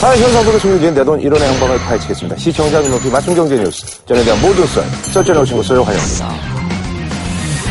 현상 0.00 0.44
속에 0.44 0.58
숨겨진 0.58 0.94
내돈 0.94 1.20
1원의 1.20 1.42
행방을 1.42 1.78
파헤치겠습니다. 1.78 2.36
시청자 2.38 2.80
눈높이 2.80 3.10
맞춤 3.10 3.34
경제 3.34 3.56
뉴스. 3.56 4.04
전에 4.06 4.22
대한 4.24 4.40
모든 4.40 4.64
썰, 4.66 4.84
썰전에 5.12 5.40
오신 5.40 5.56
것을 5.56 5.76
환영합니다. 5.86 6.28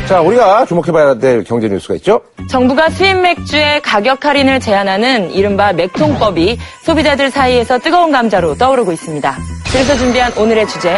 자, 0.07 0.21
우리가 0.21 0.65
주목해봐야 0.65 1.15
될 1.15 1.43
경제 1.43 1.67
뉴스가 1.67 1.95
있죠? 1.95 2.21
정부가 2.49 2.89
수입 2.89 3.17
맥주의 3.17 3.81
가격 3.81 4.23
할인을 4.25 4.59
제한하는 4.59 5.31
이른바 5.31 5.73
맥통법이 5.73 6.57
소비자들 6.83 7.29
사이에서 7.31 7.79
뜨거운 7.79 8.11
감자로 8.11 8.55
떠오르고 8.55 8.91
있습니다. 8.93 9.37
그래서 9.71 9.95
준비한 9.97 10.31
오늘의 10.37 10.67
주제, 10.67 10.97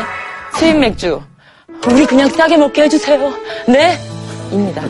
수입 0.58 0.78
맥주. 0.78 1.22
우리 1.88 2.06
그냥 2.06 2.30
싸게 2.30 2.58
먹게 2.58 2.84
해주세요. 2.84 3.34
네? 3.68 3.98
입니다. 4.52 4.84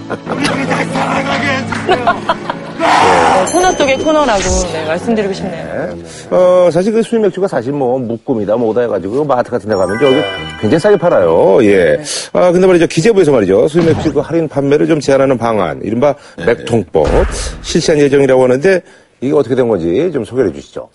네, 2.79 3.51
코너 3.51 3.71
속의 3.71 3.97
코너라고 3.97 4.39
네, 4.71 4.85
말씀드리고 4.85 5.33
싶네요. 5.33 5.97
어, 6.31 6.69
사실 6.71 6.93
그 6.93 7.01
수입 7.03 7.21
맥주가 7.21 7.47
사실 7.47 7.73
뭐 7.73 7.99
묶음이다 7.99 8.55
뭐다 8.55 8.81
해가지고 8.81 9.25
마트 9.25 9.51
같은 9.51 9.69
데 9.69 9.75
가면 9.75 9.99
저기 9.99 10.15
굉장히 10.61 10.79
싸게 10.79 10.97
팔아요. 10.97 11.63
예. 11.63 11.99
아, 12.33 12.51
근데 12.51 12.67
말이죠. 12.67 12.87
기재부에서 12.87 13.31
말이죠. 13.31 13.67
수입 13.67 13.85
맥주 13.85 14.13
그 14.13 14.19
할인 14.19 14.47
판매를 14.47 14.87
좀 14.87 14.99
제한하는 14.99 15.37
방안, 15.37 15.79
이른바 15.83 16.15
맥통법 16.45 17.07
실시한 17.61 17.99
예정이라고 17.99 18.43
하는데 18.43 18.81
이게 19.21 19.33
어떻게 19.33 19.55
된 19.55 19.67
건지 19.67 20.09
좀 20.13 20.23
소개해 20.23 20.51
주시죠. 20.53 20.87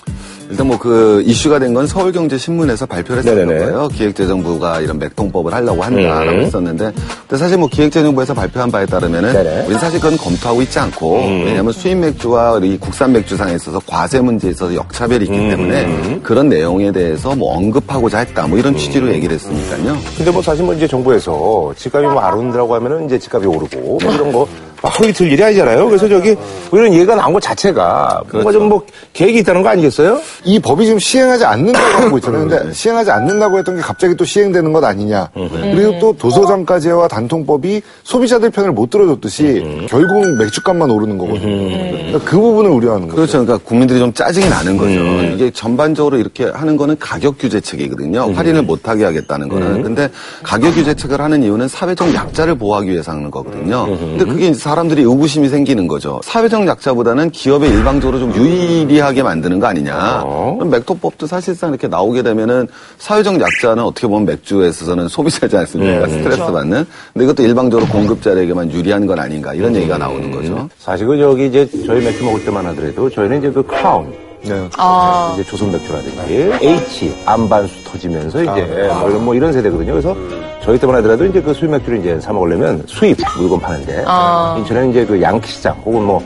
일단 0.51 0.67
뭐 0.67 0.79
그 0.79 1.23
이슈가 1.25 1.59
된 1.59 1.75
건 1.75 1.87
서울경제신문에서 1.87 2.87
발표를 2.87 3.23
했었던 3.23 3.47
네네네. 3.49 3.65
거예요. 3.65 3.89
기획재정부가 3.89 4.81
이런 4.81 4.99
맥통법을 4.99 5.53
하려고 5.53 5.83
한다라고 5.83 6.39
음. 6.39 6.45
했었는데, 6.45 6.93
근데 7.27 7.37
사실 7.37 7.57
뭐 7.59 7.69
기획재정부에서 7.69 8.35
발표한 8.35 8.71
바에 8.71 8.87
따르면은 8.87 9.33
네네. 9.33 9.49
음. 9.51 9.61
우리는 9.63 9.79
사실 9.79 9.99
그건 9.99 10.17
검토하고 10.19 10.63
있지 10.63 10.79
않고 10.79 11.17
왜냐하면 11.45 11.73
수입 11.73 11.97
맥주와 11.97 12.61
이 12.63 12.77
국산 12.79 13.13
맥주상에 13.13 13.55
있어서 13.55 13.81
과세 13.87 14.21
문제에 14.21 14.51
있어서 14.51 14.75
역차별이 14.75 15.25
있기 15.25 15.37
음. 15.39 15.49
때문에 15.51 16.21
그런 16.23 16.49
내용에 16.49 16.93
대해서 16.93 17.35
뭐 17.35 17.57
언급하고자 17.57 18.19
했다 18.19 18.47
뭐 18.47 18.59
이런 18.59 18.77
취지로 18.77 19.09
얘기를 19.13 19.35
했으니까요. 19.35 19.97
근데 20.17 20.31
뭐 20.31 20.43
사실 20.43 20.65
뭐 20.65 20.75
이제 20.75 20.87
정부에서 20.87 21.73
집값이 21.77 22.07
뭐 22.07 22.21
안 22.25 22.35
오른다고 22.35 22.75
하면은 22.75 23.07
이제 23.07 23.19
집값이 23.19 23.47
오르고 23.47 23.99
뭐 24.03 24.13
이런 24.15 24.31
거 24.33 24.47
하루 24.89 25.09
이틀 25.09 25.31
일이 25.31 25.43
아니잖아요. 25.43 25.87
그래서 25.87 26.09
저기 26.09 26.37
이런 26.73 26.93
얘기가 26.93 27.15
나온 27.15 27.33
것 27.33 27.41
자체가 27.41 28.23
뭔가 28.33 28.53
좀 28.53 28.65
뭐 28.65 28.83
계획이 29.13 29.41
있다는 29.41 29.63
거 29.63 29.69
아니겠어요? 29.69 30.21
이 30.45 30.59
법이 30.59 30.87
지금 30.87 30.99
시행하지 30.99 31.45
않는다고 31.45 32.03
하고 32.03 32.19
있잖아요. 32.19 32.49
근데 32.49 32.73
시행하지 32.73 33.11
않는다고 33.11 33.59
했던 33.59 33.77
게 33.77 33.83
갑자기 33.83 34.17
또 34.17 34.25
시행되는 34.25 34.73
것 34.73 34.83
아니냐. 34.83 35.29
그리고 35.35 35.99
또 36.01 36.17
도서장까지와 36.17 37.09
단통법이 37.09 37.83
소비자들 38.03 38.51
편을 38.51 38.73
못 38.73 38.91
들어줬듯이 38.91 39.87
결국 39.89 40.37
맥주값만 40.39 40.91
오르는 40.91 41.19
거거든요. 41.19 41.69
그러니까 41.69 42.19
그 42.25 42.41
부분을 42.41 42.71
우려하는 42.71 43.07
거죠. 43.09 43.17
그렇죠. 43.17 43.45
그러니까 43.45 43.69
국민들이 43.69 43.99
좀 43.99 44.13
짜증이 44.13 44.49
나는 44.49 44.77
거죠. 44.77 45.01
이게 45.35 45.51
전반적으로 45.51 46.17
이렇게 46.17 46.47
하는 46.47 46.77
거는 46.77 46.97
가격 46.99 47.39
규제책이거든요. 47.39 48.33
할인을 48.35 48.63
못하게 48.63 49.05
하겠다는 49.05 49.49
거는. 49.49 49.83
근데 49.83 50.09
가격 50.43 50.75
규제책을 50.75 51.21
하는 51.21 51.43
이유는 51.43 51.69
사회적 51.69 52.15
약자를 52.15 52.57
보호하기 52.57 52.91
위해서 52.91 53.13
하는 53.13 53.31
거거든요. 53.31 53.87
근데 53.87 54.25
그게 54.25 54.49
이제 54.49 54.59
사람들이 54.75 55.03
의구심이 55.03 55.49
생기는 55.49 55.87
거죠. 55.87 56.21
사회적 56.25 56.67
약자보다는 56.67 57.31
기업에 57.31 57.69
일방적으로 57.69 58.19
좀 58.19 58.35
유리하게 58.35 59.23
만드는 59.23 59.61
거 59.61 59.69
아니냐. 59.69 60.25
그럼 60.57 60.69
맥도법도 60.71 61.29
사실상 61.29 61.71
이렇게 61.71 61.87
나오게 61.87 62.23
되면은 62.23 62.67
사회적 62.99 63.41
약자는 63.41 63.85
어떻게 63.85 64.09
보면 64.09 64.25
맥주에 64.27 64.69
있어서는 64.71 65.07
소비자지 65.07 65.57
않습니까? 65.59 66.09
스트레스 66.09 66.41
받는. 66.41 66.85
근데 67.13 67.25
이것도 67.25 67.45
일방적으로 67.45 67.89
공급자에게만 67.89 68.73
유리한 68.73 69.07
건 69.07 69.21
아닌가. 69.21 69.55
이런 69.55 69.77
얘기가 69.77 69.97
나오는 69.97 70.33
거죠. 70.33 70.69
사실 70.79 71.07
그 71.07 71.17
저기 71.19 71.47
이제 71.47 71.69
저희 71.87 72.03
맥주 72.05 72.25
먹을 72.25 72.45
때만 72.45 72.67
하더라도 72.67 73.09
저희는 73.09 73.39
이제 73.39 73.51
그 73.53 73.63
크라운 73.63 74.13
네. 74.45 74.69
아, 74.77 75.33
이제 75.35 75.45
조선 75.49 75.73
맥주라든지 75.73 76.53
H 76.63 77.15
안반수 77.25 77.85
터지면서 77.85 78.43
이제 78.43 78.89
뭐 79.01 79.09
이런 79.09 79.25
뭐 79.25 79.35
이런 79.35 79.53
세대거든요. 79.53 79.93
그래서 79.93 80.17
저희 80.63 80.79
때만 80.79 80.97
하더라도 80.97 81.25
이제 81.27 81.41
그 81.41 81.53
수입 81.55 81.71
맥주를 81.71 82.01
이제 82.01 82.21
사 82.21 82.33
먹으려면 82.33 82.83
수입 82.87 83.19
물건 83.39 83.61
파는데 83.61 84.05
아. 84.07 84.57
인천에는 84.59 84.91
이제 84.91 85.05
그 85.07 85.21
양키 85.21 85.51
시장 85.51 85.75
혹은 85.85 86.03
뭐 86.03 86.23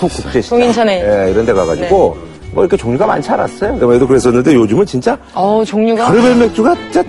국제 0.00 0.40
시장 0.40 0.58
동인천에. 0.58 1.00
예, 1.26 1.30
이런 1.30 1.44
데 1.46 1.52
가가지고 1.52 2.16
뭐 2.52 2.64
이렇게 2.64 2.76
종류가 2.76 3.06
많지 3.06 3.30
않았어요. 3.30 3.74
그때도 3.78 4.06
그랬었는데 4.06 4.54
요즘은 4.54 4.84
진짜 4.86 5.16
어, 5.34 5.62
종류가. 5.66 6.04
카르벨 6.06 6.36
맥주가 6.36 6.74
진짜 6.90 7.02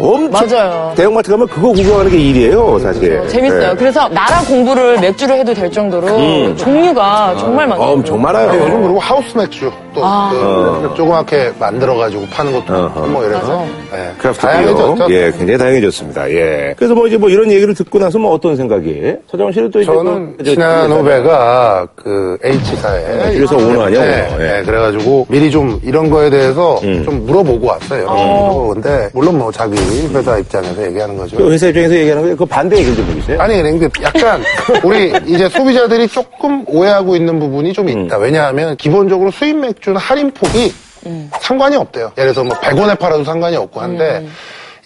엄청 0.00 0.30
많아요. 0.30 0.92
대형마트 0.96 1.30
가면 1.30 1.46
그거 1.46 1.68
구경하는 1.72 2.10
게 2.10 2.18
일이에요, 2.18 2.78
사실. 2.80 3.26
재밌어요. 3.28 3.70
예. 3.70 3.74
그래서 3.76 4.08
나라 4.08 4.40
공부를 4.42 5.00
맥주로 5.00 5.34
해도 5.34 5.54
될 5.54 5.70
정도로 5.70 6.56
종류가 6.56 7.36
정말 7.38 7.68
많아요. 7.68 7.88
어, 7.88 7.92
엄청 7.92 8.20
많아요. 8.20 8.50
네, 8.50 8.58
요즘 8.58 8.82
그리고 8.82 8.98
하우스 8.98 9.36
맥주 9.36 9.70
또 9.94 10.00
아. 10.04 10.30
그 10.82 10.94
조그맣게 10.96 11.52
만들어가지고 11.58 12.26
파는 12.32 12.52
것도 12.52 12.86
있고 12.88 13.00
뭐 13.06 13.24
이래서 13.24 13.64
예, 13.92 14.12
craft 14.18 14.40
다양해졌죠. 14.40 15.06
beer. 15.06 15.10
예, 15.16 15.30
굉장히 15.30 15.58
다양해졌습니다. 15.58 16.30
예. 16.30 16.74
그래서 16.76 16.94
뭐 16.94 17.06
이제 17.06 17.16
뭐 17.16 17.28
이런 17.28 17.50
얘기를 17.50 17.72
듣고 17.74 17.98
나서 17.98 18.18
뭐 18.18 18.32
어떤 18.32 18.56
생각이? 18.56 19.14
서정훈 19.30 19.52
씨는 19.52 19.70
또 19.70 19.80
이제 19.80 19.92
저는 19.92 20.36
그, 20.38 20.44
저, 20.44 20.50
신한 20.50 20.90
후배가 20.92 21.88
그 21.94 22.36
H사에 22.44 23.34
그래서 23.34 23.56
오너하냐고? 23.56 24.04
네, 24.04 24.28
예. 24.32 24.36
네, 24.38 24.62
그래가지고 24.92 25.26
미리 25.28 25.50
좀 25.50 25.78
이런 25.84 26.10
거에 26.10 26.30
대해서 26.30 26.78
좀 27.04 27.26
물어보고 27.26 27.66
왔어요. 27.66 28.06
어, 28.08 28.70
근데 28.72 29.08
물론 29.12 29.38
뭐 29.38 29.52
자기 29.52 29.76
회사 30.12 30.38
입장에서 30.38 30.86
얘기하는 30.86 31.16
거죠. 31.16 31.36
그 31.36 31.50
회사 31.52 31.66
입장에서 31.68 31.94
얘기하는 31.94 32.28
게그 32.30 32.46
반대 32.46 32.76
얘기를 32.78 32.96
좀 32.96 33.06
해주세요. 33.10 33.40
아니, 33.40 33.62
근데 33.62 33.88
약간 34.02 34.42
우리 34.84 35.12
이제 35.26 35.48
소비자들이 35.48 36.08
조금 36.08 36.64
오해하고 36.66 37.16
있는 37.16 37.38
부분이 37.38 37.72
좀 37.72 37.88
있다. 37.88 38.16
왜냐하면 38.18 38.76
기본적으로 38.76 39.30
수입 39.30 39.56
맥주는 39.56 39.96
할인 39.98 40.30
폭이 40.32 40.72
상관이 41.40 41.76
없대요. 41.76 42.12
예를 42.18 42.32
들어서 42.32 42.44
뭐 42.44 42.56
100원에 42.58 42.98
팔아도 42.98 43.24
상관이 43.24 43.56
없고 43.56 43.80
한데 43.80 44.26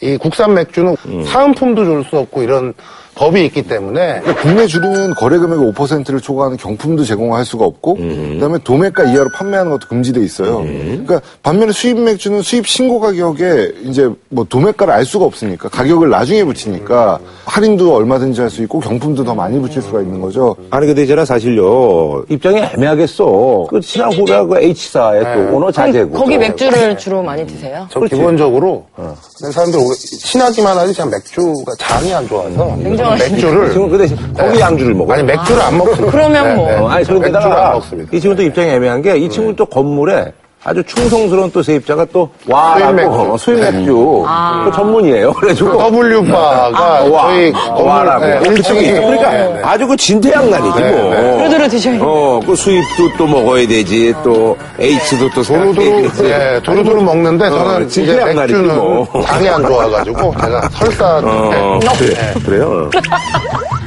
이 0.01 0.17
국산 0.17 0.55
맥주는 0.55 0.97
사은품도 1.27 1.85
줄 1.85 2.05
수 2.11 2.19
없고 2.19 2.43
이런 2.43 2.75
법이 3.15 3.45
있기 3.47 3.63
때문에 3.63 4.21
국내 4.41 4.67
주류는 4.67 5.15
거래 5.15 5.39
금액의 5.39 5.73
5%를 5.73 6.21
초과하는 6.21 6.57
경품도 6.57 7.05
제공할 7.05 7.45
수가 7.45 7.65
없고, 7.65 7.97
그다음에 7.97 8.59
도매가 8.65 9.05
이하로 9.05 9.31
판매하는 9.35 9.71
것도 9.71 9.87
금지돼 9.89 10.21
있어요. 10.23 10.63
그러니까 10.63 11.21
반면에 11.43 11.73
수입 11.73 12.01
맥주는 12.01 12.41
수입 12.43 12.67
신고 12.67 13.01
가격에 13.01 13.73
이제 13.85 14.09
뭐 14.29 14.45
도매가를 14.49 14.95
알 14.95 15.05
수가 15.05 15.25
없으니까 15.27 15.69
가격을 15.69 16.09
나중에 16.09 16.43
붙이니까 16.45 17.19
할인도 17.45 17.95
얼마든지 17.95 18.41
할 18.41 18.51
수 18.53 18.63
있고 18.63 18.81
경품도 18.81 19.25
더 19.25 19.35
많이 19.35 19.59
붙일 19.61 19.81
수가 19.83 20.03
있는 20.03 20.21
거죠. 20.21 20.55
아니 20.71 20.87
근데 20.87 21.07
제가 21.07 21.25
사실요 21.25 22.25
입장이 22.29 22.59
애매하겠어. 22.75 23.67
그 23.71 23.81
친한 23.81 24.13
후배가 24.13 24.47
그 24.47 24.59
H사의 24.59 25.23
또 25.23 25.57
오너 25.57 25.71
자제고. 25.71 26.13
거기 26.13 26.37
맥주를 26.37 26.99
주로 26.99 27.23
많이 27.23 27.47
드세요? 27.47 27.87
저 27.91 28.01
기본적으로 28.01 28.85
근데 28.97 29.53
사람들 29.53 29.79
오래 29.79 29.95
친하기만 29.95 30.77
하지 30.77 30.93
제가 30.93 31.09
맥주가 31.09 31.73
장이 31.79 32.13
안 32.13 32.29
좋아서 32.29 32.77
맥주를 33.11 33.71
지금 33.71 33.89
그 33.91 33.99
대신 33.99 34.17
거기 34.35 34.61
양주를 34.61 34.95
먹어. 34.95 35.13
아니 35.15 35.23
맥주를 35.23 35.63
안 35.63 35.77
먹습니다. 35.79 36.11
그러면 36.13 36.57
뭐. 36.57 36.67
어, 36.67 36.89
아니, 36.89 36.99
맥주를 36.99 37.21
그런데다가 37.21 37.67
안 37.69 37.73
먹습니다. 37.75 38.11
이 38.17 38.21
친구 38.21 38.37
도 38.37 38.43
입장이 38.43 38.69
애매한 38.71 39.03
게 39.03 39.17
이 39.17 39.29
친구는 39.29 39.57
또 39.57 39.65
건물에 39.67 40.33
아주 40.65 40.81
충성스러운 40.85 41.51
또 41.51 41.61
세입자가 41.61 42.07
또 42.13 42.29
와라고 42.49 42.93
맥주. 42.93 43.11
어, 43.11 43.37
수입 43.37 43.59
맥주 43.59 44.25
그 44.65 44.71
전문이에요. 44.77 45.33
그래가지고 45.35 45.77
W바가 45.77 47.05
와, 47.11 47.23
저희 47.29 47.51
건물 47.51 47.85
와라고 47.85 48.27
네, 48.27 48.41
1층이 48.41 48.95
그러니까 48.95 49.31
네, 49.33 49.53
네. 49.55 49.61
아주 49.65 49.87
그 49.89 49.97
진퇴양난이지 49.97 50.81
뭐. 50.81 51.37
두루두루 51.39 51.69
드셔야죠. 51.69 52.05
어, 52.05 52.41
그 52.47 52.55
수입도 52.55 53.09
또 53.19 53.27
먹어야 53.27 53.67
되지, 53.67 54.15
또 54.23 54.57
H도 54.79 55.31
또 55.35 55.43
생각해야지. 55.43 56.25
예, 56.27 56.61
도루도루 56.63 57.03
먹는데 57.03 57.49
저는 57.51 57.87
이제 57.87 58.05
진퇴양 58.05 58.35
날이지, 58.37 58.59
맥주는 58.61 58.77
뭐. 58.77 59.23
장이 59.27 59.49
안 59.49 59.67
좋아가지고 59.67 60.35
제가 60.41 60.69
설사 60.71 61.17
어, 61.25 61.81
네. 61.83 61.97
그래, 61.99 62.35
그래요. 62.47 62.91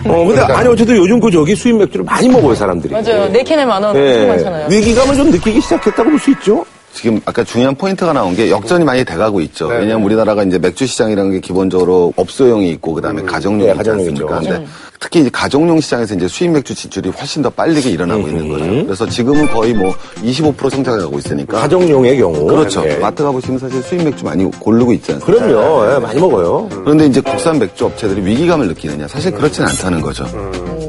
어, 0.07 0.23
근데 0.27 0.41
아니 0.53 0.67
어쨌든 0.67 0.97
요즘 0.97 1.19
그 1.19 1.31
저기 1.31 1.55
수입 1.55 1.77
맥주를 1.77 2.03
많이 2.05 2.27
먹어요 2.29 2.53
사람들이. 2.53 2.93
맞아요. 2.93 3.27
네 3.31 3.41
캔에 3.43 3.65
만원 3.65 3.95
엄청 3.95 4.27
많잖아요. 4.27 4.67
위기감을 4.69 5.15
좀 5.15 5.31
느끼기 5.31 5.61
시작했다고 5.61 6.09
볼 6.09 6.19
수 6.19 6.31
있죠. 6.31 6.64
지금 6.95 7.19
아까 7.25 7.43
중요한 7.43 7.75
포인트가 7.75 8.13
나온 8.13 8.33
게 8.35 8.49
역전이 8.49 8.85
많이 8.85 9.03
돼가고 9.03 9.41
있죠. 9.41 9.67
네. 9.67 9.79
왜냐하면 9.79 10.05
우리나라가 10.05 10.43
이제 10.43 10.57
맥주 10.57 10.87
시장이라는 10.87 11.31
게 11.33 11.39
기본적으로 11.41 12.13
업소용이 12.15 12.69
있고 12.71 12.93
그다음에 12.93 13.21
가정용이 13.21 13.65
네, 13.65 13.71
있지 13.71 13.77
가정용이죠. 13.77 14.27
않습니까? 14.29 14.39
근데 14.57 14.71
특히 14.99 15.21
이제 15.21 15.29
가정용 15.31 15.79
시장에서 15.81 16.15
이제 16.15 16.27
수입 16.27 16.51
맥주 16.51 16.73
진출이 16.73 17.09
훨씬 17.09 17.41
더 17.41 17.49
빠르게 17.49 17.89
일어나고 17.89 18.27
있는 18.27 18.49
거죠. 18.49 18.65
그래서 18.85 19.05
지금은 19.07 19.47
거의 19.49 19.73
뭐 19.73 19.93
25% 20.23 20.69
성장하고 20.69 21.17
있으니까. 21.19 21.59
가정용의 21.61 22.17
경우. 22.17 22.45
그렇죠. 22.47 22.81
네. 22.81 22.97
마트 22.97 23.23
가보시면 23.23 23.59
사실 23.59 23.81
수입 23.83 24.03
맥주 24.03 24.23
많이 24.23 24.43
고르고 24.59 24.93
있지 24.93 25.13
않습니까? 25.13 25.45
그럼요. 25.45 25.93
예, 25.93 25.99
많이 25.99 26.19
먹어요. 26.19 26.69
그런데 26.69 27.05
이제 27.05 27.21
국산 27.21 27.59
맥주 27.59 27.85
업체들이 27.85 28.25
위기감을 28.25 28.67
느끼느냐? 28.69 29.07
사실 29.07 29.31
그렇진 29.31 29.63
않다는 29.65 30.01
거죠. 30.01 30.25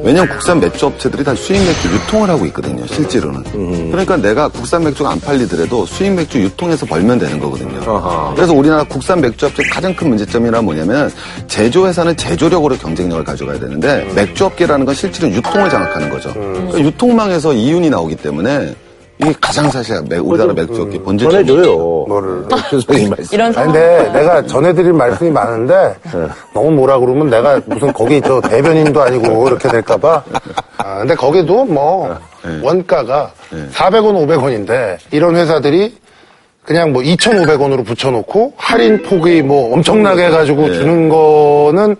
왜냐하면 0.02 0.32
국산 0.34 0.60
맥주 0.60 0.86
업체들이 0.86 1.24
다 1.24 1.34
수입 1.34 1.58
맥주 1.58 1.88
유통을 1.88 2.30
하고 2.30 2.46
있거든요, 2.46 2.86
실제로는. 2.86 3.90
그러니까 3.90 4.16
내가 4.16 4.48
국산 4.48 4.84
맥주가 4.84 5.10
안 5.10 5.20
팔리더라도 5.20 5.84
수입 5.86 6.12
맥주 6.12 6.40
유통해서 6.40 6.86
벌면 6.86 7.18
되는 7.18 7.40
거거든요. 7.40 7.80
아하. 7.90 8.32
그래서 8.34 8.52
우리나라 8.52 8.84
국산 8.84 9.20
맥주 9.20 9.46
업체 9.46 9.64
가장 9.64 9.94
큰 9.96 10.08
문제점이란 10.10 10.64
뭐냐면 10.64 11.10
제조회사는 11.48 12.16
제조력으로 12.16 12.76
경쟁력을 12.76 13.24
가져가야 13.24 13.58
되는데 13.58 13.95
맥주 14.14 14.44
업계라는 14.46 14.84
건 14.86 14.94
실제로 14.94 15.30
유통을 15.32 15.68
장악하는 15.70 16.10
거죠. 16.10 16.32
그러니까 16.32 16.78
유통망에서 16.80 17.52
이윤이 17.52 17.90
나오기 17.90 18.16
때문에 18.16 18.74
이게 19.18 19.32
가장 19.40 19.70
사실 19.70 19.98
맥- 20.10 20.18
우리나라 20.22 20.52
맥주 20.52 20.82
업계 20.82 20.98
본질 21.00 21.30
전해줘요. 21.30 21.76
뭐를. 22.06 22.44
교수님 22.70 23.08
말씀. 23.10 23.34
이런 23.34 23.56
아니. 23.56 23.72
근데 23.72 24.10
내가 24.12 24.44
전해드릴 24.46 24.92
말씀이 24.92 25.30
많은데 25.30 25.94
너무 26.52 26.70
뭐라 26.72 26.98
그러면 26.98 27.30
내가 27.30 27.58
무슨 27.64 27.92
거기 27.94 28.20
저 28.20 28.40
대변인도 28.42 29.00
아니고 29.00 29.48
이렇게 29.48 29.68
될까봐. 29.70 30.22
아, 30.76 30.98
근데 30.98 31.14
거기도 31.14 31.64
뭐 31.64 32.14
원가가 32.62 33.30
400원, 33.72 34.26
500원인데 34.26 34.98
이런 35.10 35.34
회사들이 35.36 35.96
그냥 36.62 36.92
뭐 36.92 37.00
2,500원으로 37.00 37.86
붙여놓고 37.86 38.52
할인 38.56 39.00
폭이 39.02 39.40
뭐 39.40 39.72
엄청나게 39.72 40.26
해가지고 40.26 40.72
주는 40.72 41.08
거는 41.08 41.96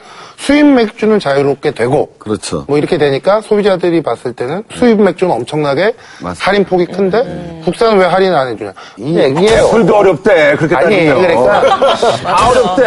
수입 0.46 0.64
맥주는 0.64 1.18
자유롭게 1.18 1.72
되고 1.72 2.08
그렇죠. 2.18 2.64
뭐 2.68 2.78
이렇게 2.78 2.98
되니까 2.98 3.40
소비자들이 3.40 4.00
봤을 4.00 4.32
때는 4.32 4.62
수입 4.76 5.00
맥주는 5.02 5.32
엄청나게 5.34 5.92
맞습니다. 6.22 6.34
할인 6.38 6.64
폭이 6.64 6.86
큰데 6.86 7.60
국산은 7.64 7.98
왜 7.98 8.06
할인 8.06 8.32
안 8.32 8.46
해주냐 8.52 8.72
이 8.98 9.18
얘기예요. 9.18 9.66
술도 9.66 9.96
어렵대. 9.96 10.54
그렇게 10.56 10.76
아니, 10.76 11.06
따지면. 11.08 11.20
그러니까. 11.20 11.78
다 12.22 12.48
어렵대. 12.50 12.84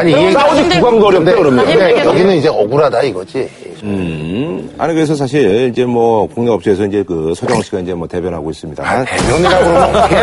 아니, 0.00 0.12
이 0.12 0.14
얘기- 0.16 0.32
사우디 0.32 0.62
구강도 0.80 1.06
어렵대, 1.08 1.32
근데, 1.32 1.32
그러면. 1.34 1.66
근데 1.66 2.02
여기는 2.06 2.34
이제 2.36 2.48
억울하다 2.48 3.02
이거지. 3.02 3.50
음. 3.82 4.70
아니, 4.78 4.94
그래서 4.94 5.14
사실 5.14 5.68
이제 5.70 5.84
뭐 5.84 6.26
국내 6.26 6.50
업체에서 6.50 6.84
이제 6.86 7.02
그 7.06 7.32
서정 7.36 7.62
씨가 7.62 7.80
이제 7.80 7.94
뭐 7.94 8.06
대변하고 8.06 8.50
있습니다. 8.50 8.82
아, 8.84 9.04
대변이라고 9.04 9.64
그러면 9.64 9.82
어떡해. 9.96 10.16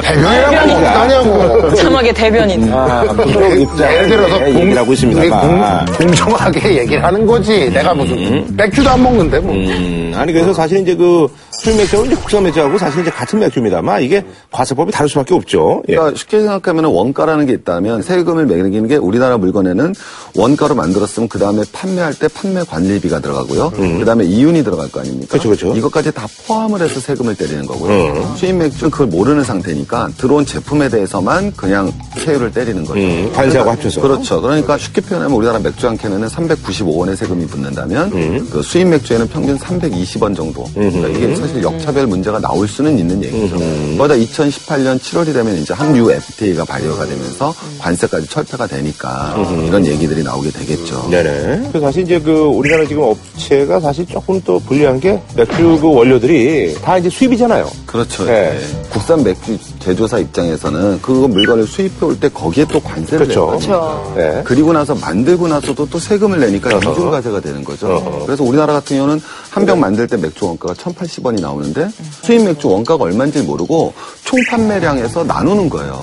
대변이라고 0.02 0.72
어떡하냐고. 0.72 1.74
참하게 1.74 2.12
대변인. 2.12 2.72
아, 2.72 3.02
프로 3.02 3.54
입장에 3.54 3.94
예를 3.94 4.08
들어서 4.08 4.40
예, 4.42 4.54
얘기를 4.54 4.78
하고 4.78 4.92
있습니다만. 4.92 5.86
공, 5.86 6.06
공정하게 6.06 6.78
얘기를 6.78 7.04
하는 7.04 7.26
거지. 7.26 7.70
내가 7.70 7.94
무슨 7.94 8.44
맥주도 8.56 8.90
안 8.90 9.02
먹는데 9.02 9.38
뭐. 9.40 9.52
음, 9.54 10.12
아니 10.16 10.32
그래서 10.32 10.52
사실 10.52 10.78
이제 10.80 10.94
그 10.94 11.28
수입 11.60 11.76
맥주하고 11.76 12.06
이제 12.06 12.16
국산 12.16 12.42
맥주하고 12.44 12.78
사실 12.78 13.02
이제 13.02 13.10
같은 13.10 13.38
맥주입니다만 13.38 14.02
이게 14.02 14.24
과세법이 14.50 14.92
다를 14.92 15.10
수밖에 15.10 15.34
없죠. 15.34 15.82
예. 15.88 15.94
그러니까 15.94 16.16
쉽게 16.16 16.38
생각하면 16.38 16.86
원가라는 16.86 17.44
게 17.44 17.52
있다면 17.52 18.00
세금을 18.00 18.46
매기는 18.46 18.88
게 18.88 18.96
우리나라 18.96 19.36
물건에는 19.36 19.94
원가로 20.36 20.74
만들었으면 20.74 21.28
그 21.28 21.38
다음에 21.38 21.62
판매할 21.70 22.14
때 22.14 22.28
판매 22.28 22.62
관리비가 22.64 23.20
들어가고요. 23.20 23.72
그 23.76 24.04
다음에 24.06 24.24
이윤이 24.24 24.64
들어갈 24.64 24.90
거 24.90 25.00
아닙니까? 25.00 25.28
그렇죠, 25.32 25.48
그렇죠. 25.50 25.76
이것까지 25.76 26.12
다 26.12 26.26
포함을 26.46 26.80
해서 26.80 26.98
세금을 26.98 27.34
때리는 27.34 27.66
거고요. 27.66 28.36
수입 28.36 28.54
맥주는 28.54 28.90
그걸 28.90 29.08
모르는 29.08 29.44
상태니까 29.44 30.08
들어온 30.16 30.46
제품에 30.46 30.88
대해서만 30.88 31.52
그냥 31.56 31.92
세율을 32.16 32.52
때리는 32.52 32.86
거죠. 32.86 33.00
음, 33.00 33.30
관세하고 33.34 33.70
합쳐서. 33.70 34.00
그렇죠. 34.00 34.40
그러니까 34.40 34.78
쉽게 34.78 35.02
표현하면 35.02 35.36
우리나라 35.36 35.58
맥주 35.58 35.86
한 35.86 35.98
캔에는 35.98 36.26
395원의 36.26 37.16
세금이 37.16 37.46
붙는다면 37.48 38.12
음. 38.14 38.48
그 38.50 38.62
수입 38.62 38.86
맥주에는 38.88 39.28
평균 39.28 39.58
320원 39.58 40.34
정도. 40.34 40.64
그러니까 40.72 41.08
이게 41.08 41.34
사실 41.34 41.49
역차별 41.62 42.06
문제가 42.06 42.38
나올 42.38 42.66
수는 42.68 42.98
있는 42.98 43.22
얘기죠. 43.24 43.56
거기다 43.98 44.14
2018년 44.14 44.98
7월이 44.98 45.32
되면 45.32 45.56
이제 45.56 45.74
한류 45.74 46.10
FTA가 46.10 46.64
발효가 46.64 47.06
되면서 47.06 47.54
관세까지 47.78 48.28
철폐가 48.28 48.66
되니까 48.66 49.34
이런 49.66 49.84
얘기들이 49.86 50.22
나오게 50.22 50.50
되겠죠. 50.50 51.08
네네. 51.10 51.68
그래서 51.68 51.86
사실 51.86 52.02
이제 52.02 52.18
그 52.20 52.32
우리나라 52.42 52.84
지금 52.86 53.02
업체가 53.02 53.80
사실 53.80 54.06
조금 54.06 54.40
또 54.42 54.58
불리한 54.60 55.00
게 55.00 55.20
맥주 55.34 55.78
그 55.80 55.92
원료들이 55.92 56.74
다 56.82 56.98
이제 56.98 57.08
수입이잖아요. 57.10 57.70
그렇죠. 57.86 58.24
네. 58.24 58.58
예. 58.60 58.88
국산 58.90 59.22
맥주 59.22 59.58
제조사 59.80 60.18
입장에서는 60.18 61.00
그 61.02 61.10
물건을 61.10 61.66
수입해 61.66 62.04
올 62.06 62.20
때 62.20 62.28
거기에 62.28 62.66
또 62.66 62.78
관세를 62.80 63.26
그렇죠. 63.26 63.46
내거든요. 63.52 64.12
네. 64.14 64.42
그리고 64.44 64.72
나서 64.72 64.94
만들고 64.94 65.48
나서도 65.48 65.88
또 65.88 65.98
세금을 65.98 66.38
내니까 66.38 66.70
이중과세가 66.76 67.40
되는 67.40 67.64
거죠. 67.64 68.22
그래서 68.26 68.44
우리나라 68.44 68.74
같은 68.74 68.96
경우는 68.98 69.20
한 69.50 69.64
병 69.66 69.80
만들 69.80 70.06
때 70.06 70.16
맥주 70.16 70.46
원가가 70.46 70.74
1,080원이 70.74 71.40
나오는데 71.40 71.88
수입 72.22 72.44
맥주 72.44 72.68
원가가 72.68 73.04
얼마인지 73.04 73.42
모르고 73.42 73.92
총 74.24 74.38
판매량에서 74.50 75.24
나누는 75.24 75.68
거예요. 75.70 76.02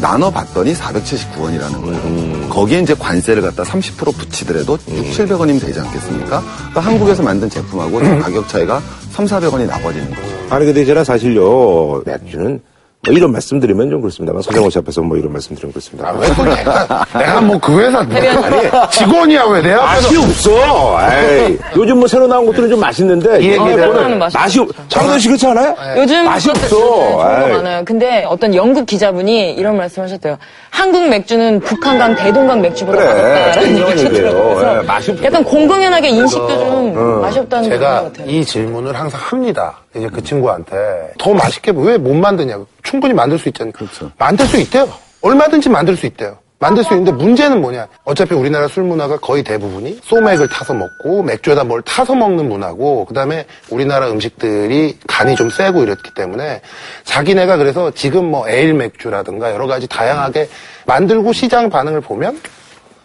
나눠봤더니 0.00 0.74
479원이라는 0.74 1.82
거예요. 1.82 2.48
거기에 2.48 2.80
이제 2.80 2.94
관세를 2.94 3.42
갖다 3.42 3.62
30% 3.64 4.16
붙이더라도 4.16 4.78
6, 4.88 5.04
700원이면 5.10 5.60
되지 5.60 5.80
않겠습니까? 5.80 6.40
그러니까 6.56 6.80
한국에서 6.80 7.22
만든 7.22 7.50
제품하고 7.50 7.98
가격 8.22 8.48
차이가 8.48 8.80
3, 9.10 9.26
400원이 9.26 9.66
나버리는 9.66 10.08
거죠. 10.08 10.22
아니 10.50 10.64
근데 10.66 10.84
제가 10.84 11.02
사실요 11.04 12.00
맥주는 12.06 12.60
뭐 13.08 13.16
이런 13.16 13.32
말씀드리면 13.32 13.90
좀 13.90 14.00
그렇습니다만 14.00 14.42
서정호 14.42 14.70
씨 14.70 14.78
앞에서 14.78 15.00
뭐 15.02 15.16
이런 15.16 15.32
말씀드리면 15.32 15.72
그렇습니다. 15.72 16.08
아, 16.08 16.12
왜또 16.12 16.44
내가, 16.44 17.06
내가 17.18 17.40
뭐 17.40 17.58
그 17.58 17.80
회사 17.80 17.98
아니, 17.98 18.90
직원이야 18.90 19.44
왜내 19.44 19.72
앞에서 19.72 20.02
맛이 20.02 20.16
없어. 20.16 20.98
에이, 21.12 21.58
요즘 21.76 21.98
뭐 21.98 22.08
새로 22.08 22.26
나온 22.26 22.46
것들은 22.46 22.68
좀 22.70 22.80
맛있는데 22.80 23.40
이 23.40 23.50
얘기를- 23.56 23.74
새로나는 23.76 24.18
맛이 24.18 24.36
맛이 24.36 24.60
없. 24.60 24.68
장도 24.88 25.18
씨 25.18 25.28
그렇지 25.28 25.46
않아요? 25.48 25.74
요즘 25.96 26.24
맛이 26.24 26.50
없어. 26.50 26.62
네, 26.62 26.68
좋은 26.68 27.42
에이. 27.50 27.52
많아요. 27.56 27.84
근데 27.84 28.24
어떤 28.28 28.54
영국 28.54 28.86
기자분이 28.86 29.52
이런 29.54 29.76
말씀하셨대요. 29.76 30.38
한국 30.70 31.08
맥주는 31.08 31.60
북한강, 31.60 32.14
대동강 32.16 32.60
맥주보다 32.60 32.98
그래, 32.98 33.12
맛없다라는 33.12 33.74
그런 33.74 33.90
얘기가 33.98 34.08
얘기예요. 34.08 34.78
예, 34.82 34.86
맛이 34.86 35.10
없어. 35.10 35.24
약간 35.24 35.44
공공연하게 35.44 36.08
인식도 36.10 36.48
좀 36.58 37.20
맛이 37.20 37.38
없다는 37.40 37.68
거 37.70 37.74
제가 37.76 38.02
같아요. 38.04 38.26
이 38.28 38.44
질문을 38.44 38.94
항상 38.98 39.20
합니다. 39.22 39.78
이제 39.96 40.08
그 40.12 40.22
친구한테 40.22 40.76
더 41.18 41.32
맛있게 41.34 41.72
왜 41.74 41.98
못 41.98 42.14
만드냐고. 42.14 42.66
충 42.84 42.97
분히 43.00 43.14
만들 43.14 43.38
수 43.38 43.48
있잖아요. 43.48 43.72
그렇죠. 43.72 44.10
만들 44.18 44.46
수 44.46 44.56
있대요. 44.58 44.88
얼마든지 45.20 45.68
만들 45.68 45.96
수 45.96 46.06
있대요. 46.06 46.38
만들 46.60 46.82
수 46.82 46.92
있는데 46.94 47.12
문제는 47.12 47.60
뭐냐. 47.60 47.86
어차피 48.04 48.34
우리나라 48.34 48.66
술 48.66 48.82
문화가 48.82 49.16
거의 49.18 49.44
대부분이 49.44 50.00
소맥을 50.02 50.48
타서 50.48 50.74
먹고 50.74 51.22
맥주에다 51.22 51.62
뭘 51.62 51.82
타서 51.82 52.16
먹는 52.16 52.48
문화고 52.48 53.04
그다음에 53.04 53.46
우리나라 53.70 54.10
음식들이 54.10 54.98
간이 55.06 55.36
좀 55.36 55.50
세고 55.50 55.84
이렇기 55.84 56.14
때문에 56.14 56.60
자기네가 57.04 57.58
그래서 57.58 57.92
지금 57.92 58.24
뭐 58.24 58.48
에일 58.48 58.74
맥주라든가 58.74 59.52
여러 59.52 59.68
가지 59.68 59.86
다양하게 59.86 60.48
만들고 60.86 61.32
시장 61.32 61.70
반응을 61.70 62.00
보면 62.00 62.40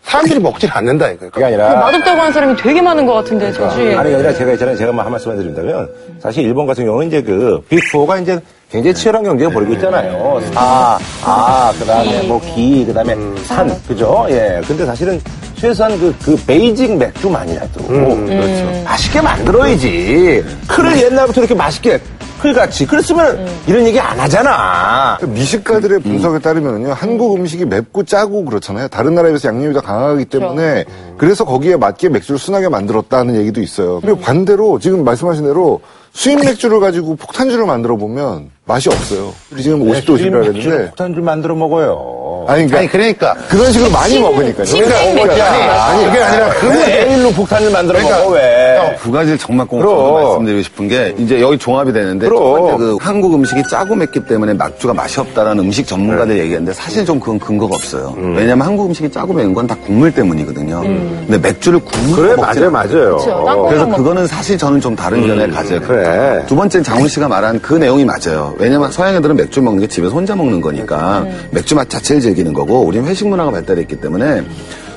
사람들이 0.01 0.39
먹질 0.39 0.69
않는다 0.71 1.11
이거예요. 1.11 1.31
그게 1.31 1.45
아니라 1.45 1.75
맛없다고 1.75 2.19
하는 2.19 2.33
사람이 2.33 2.55
되게 2.57 2.81
많은 2.81 3.05
것 3.05 3.13
같은데 3.13 3.51
저 3.53 3.69
주위에. 3.69 3.95
아니, 3.95 4.13
아니라 4.13 4.33
제가 4.33 4.51
있잖아요. 4.53 4.75
제가 4.75 4.91
뭐한 4.91 5.11
말씀만 5.11 5.37
드린다면, 5.37 5.89
사실 6.21 6.43
일본 6.43 6.65
같은 6.67 6.85
경우는 6.85 7.07
이제 7.07 7.21
그, 7.21 7.63
big 7.69 7.95
4가 7.95 8.21
이제 8.21 8.39
굉장히 8.73 8.95
치열한 8.95 9.23
경쟁을 9.23 9.53
벌이고 9.53 9.73
있잖아요. 9.73 10.41
사, 10.51 10.97
아, 11.23 11.71
그 11.77 11.85
다음에 11.85 12.23
뭐 12.23 12.41
기, 12.41 12.83
그 12.83 12.91
다음에 12.91 13.15
산, 13.43 13.71
그죠? 13.87 14.25
예. 14.31 14.59
근데 14.67 14.83
사실은 14.83 15.21
최소한 15.55 15.97
그, 15.99 16.13
그 16.23 16.35
basic 16.47 16.97
맥주만이라도 16.97 17.83
그렇죠. 17.85 18.83
맛있게 18.83 19.21
만들어야지. 19.21 20.43
클을 20.67 21.03
옛날부터 21.03 21.41
이렇게 21.41 21.53
맛있게 21.53 21.99
클같이. 22.43 22.85
그랬으면 22.85 23.47
이런 23.67 23.87
얘기 23.87 23.97
안 23.99 24.19
하잖아. 24.19 25.17
그 25.19 25.25
미식가들의 25.25 25.99
분석에 25.99 26.39
따르면요 26.39 26.91
한국 26.91 27.35
음식이 27.37 27.63
맵고 27.65 28.03
짜고 28.03 28.43
그렇잖아요. 28.43 28.89
다른 28.89 29.15
나라에 29.15 29.31
비해서 29.31 29.47
양념이 29.47 29.73
더 29.73 29.79
강하기 29.79 30.25
때문에 30.25 30.83
그래서 31.17 31.45
거기에 31.45 31.77
맞게 31.77 32.09
맥주를 32.09 32.37
순하게 32.37 32.67
만들었다는 32.67 33.37
얘기도 33.37 33.61
있어요. 33.61 34.01
그리고 34.01 34.19
반대로 34.19 34.77
지금 34.79 35.05
말씀하신 35.05 35.45
대로 35.45 35.79
수입 36.11 36.43
맥주를 36.43 36.81
가지고 36.81 37.15
폭탄주를 37.15 37.65
만들어 37.65 37.95
보면 37.95 38.51
맛이 38.65 38.89
없어요. 38.89 39.33
지금 39.57 39.79
50도씩이라 39.79 39.91
맥주를 39.93 40.31
그랬는데. 40.31 40.85
폭탄주 40.89 41.21
만들어 41.21 41.55
먹어요. 41.55 42.22
아니 42.47 42.67
그러니까 42.67 42.77
아니 42.79 42.87
그러니까 42.89 43.33
그런 43.49 43.71
식으로 43.71 43.91
많이 43.91 44.19
먹으니까요 44.19 44.65
칭칭 44.65 44.85
그러니까 44.89 45.25
맥주. 45.25 45.43
아니, 45.43 45.63
아니 45.63 46.05
그게 46.05 46.23
아니라 46.23 46.45
왜 46.47 46.53
그게 46.53 47.01
에일로 47.01 47.31
폭탄을 47.31 47.71
만들어 47.71 47.97
그러니까 47.97 48.19
먹어, 48.19 48.31
왜? 48.33 48.97
두 49.01 49.11
가지를 49.11 49.37
정말 49.37 49.67
그럼. 49.67 50.13
말씀드리고 50.23 50.61
싶은 50.63 50.87
게 50.87 51.13
이제 51.17 51.41
여기 51.41 51.57
종합이 51.57 51.91
되는데 51.93 52.27
그럼. 52.27 52.41
첫 52.43 52.61
번째 52.61 52.77
그 52.77 52.97
한국 53.01 53.33
음식이 53.35 53.63
짜고 53.69 53.95
맵기 53.95 54.25
때문에 54.25 54.53
맥주가 54.53 54.93
맛이 54.93 55.19
없다라는 55.19 55.63
음식 55.63 55.87
전문가들 55.87 56.37
얘기했는데 56.39 56.73
사실 56.73 57.05
좀 57.05 57.19
그건 57.19 57.39
근거가 57.39 57.75
없어요. 57.75 58.13
왜냐면 58.17 58.61
한국 58.67 58.85
음식이 58.87 59.09
짜고 59.11 59.33
매운 59.33 59.53
건 59.53 59.63
다 59.63 59.75
국물 59.85 60.11
때문이거든요. 60.11 60.81
근데 60.81 61.37
맥주를 61.37 61.79
국물로 61.79 62.15
그래, 62.21 62.35
먹지 62.35 62.59
맞아요, 62.59 62.71
맞아요. 62.71 62.87
그렇죠. 62.89 63.31
어. 63.31 63.67
그래서 63.69 63.85
먹- 63.87 63.95
그거는 63.95 64.27
사실 64.27 64.57
저는 64.57 64.81
좀 64.81 64.93
다른 64.93 65.25
견해를 65.25 65.53
가져요. 65.53 65.79
그래. 65.79 66.43
두 66.47 66.55
번째는 66.55 66.83
장훈 66.83 67.07
씨가 67.07 67.29
말한 67.29 67.61
그 67.61 67.75
내용이 67.75 68.03
맞아요. 68.03 68.53
왜냐면 68.57 68.91
서양 68.91 69.15
애들은 69.15 69.37
맥주 69.37 69.61
먹는 69.61 69.79
게 69.79 69.87
집에서 69.87 70.13
혼자 70.13 70.35
먹는 70.35 70.59
거니까 70.59 71.25
맥주 71.51 71.75
맛 71.75 71.89
자체를 71.89 72.21
즐기는 72.33 72.51
거고 72.53 72.81
우리는 72.81 73.07
회식 73.07 73.27
문화가 73.27 73.51
발달했기 73.51 73.97
때문에 74.01 74.41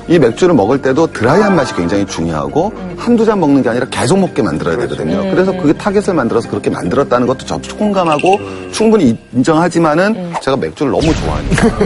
이 0.09 0.17
맥주를 0.17 0.55
먹을 0.55 0.81
때도 0.81 1.07
드라이한 1.11 1.55
맛이 1.55 1.75
굉장히 1.75 2.05
중요하고 2.05 2.71
한두 2.97 3.25
잔 3.25 3.39
먹는 3.41 3.61
게 3.61 3.69
아니라 3.69 3.85
계속 3.91 4.17
먹게 4.19 4.41
만들어야 4.41 4.77
되거든요. 4.77 5.21
그래서 5.31 5.51
그게 5.51 5.73
타겟을 5.73 6.13
만들어서 6.13 6.49
그렇게 6.49 6.69
만들었다는 6.69 7.27
것도 7.27 7.45
저도 7.45 7.75
공감하고 7.75 8.39
충분히 8.71 9.17
인정하지만은 9.33 10.33
제가 10.41 10.55
맥주를 10.57 10.91
너무 10.93 11.13
좋아하니까 11.13 11.85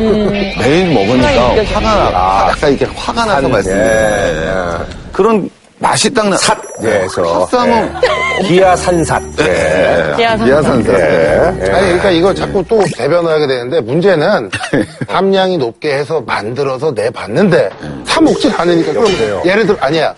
매일 0.59 0.93
먹으니까 0.93 1.63
화가 1.73 2.11
나, 2.11 2.47
약간 2.51 2.69
이렇게 2.71 2.85
화가 2.95 3.21
나서 3.25 3.31
하는데. 3.37 3.53
말씀드려요. 3.53 4.85
그런 5.11 5.49
맛이 5.79 6.13
딱 6.13 6.29
나. 6.29 6.37
삿, 6.37 6.55
예에서 6.83 7.21
카스하면 7.21 7.95
예. 8.41 8.47
기아 8.47 8.75
산삿. 8.75 9.21
예. 9.39 10.15
기아산사. 10.17 10.93
예. 10.93 11.45
아니 11.47 11.85
그러니까 11.87 12.09
이거 12.11 12.33
자꾸 12.33 12.63
또 12.67 12.81
대변하게 12.95 13.47
되는데 13.47 13.81
문제는 13.81 14.49
함량이 15.07 15.57
높게 15.57 15.93
해서 15.93 16.21
만들어서 16.25 16.93
내 16.93 17.09
봤는데 17.09 17.69
사 18.05 18.21
먹질 18.21 18.51
않으니까 18.55 18.93
그럼 18.93 19.07
예를 19.45 19.65
들어 19.65 19.77
아니야 19.81 20.13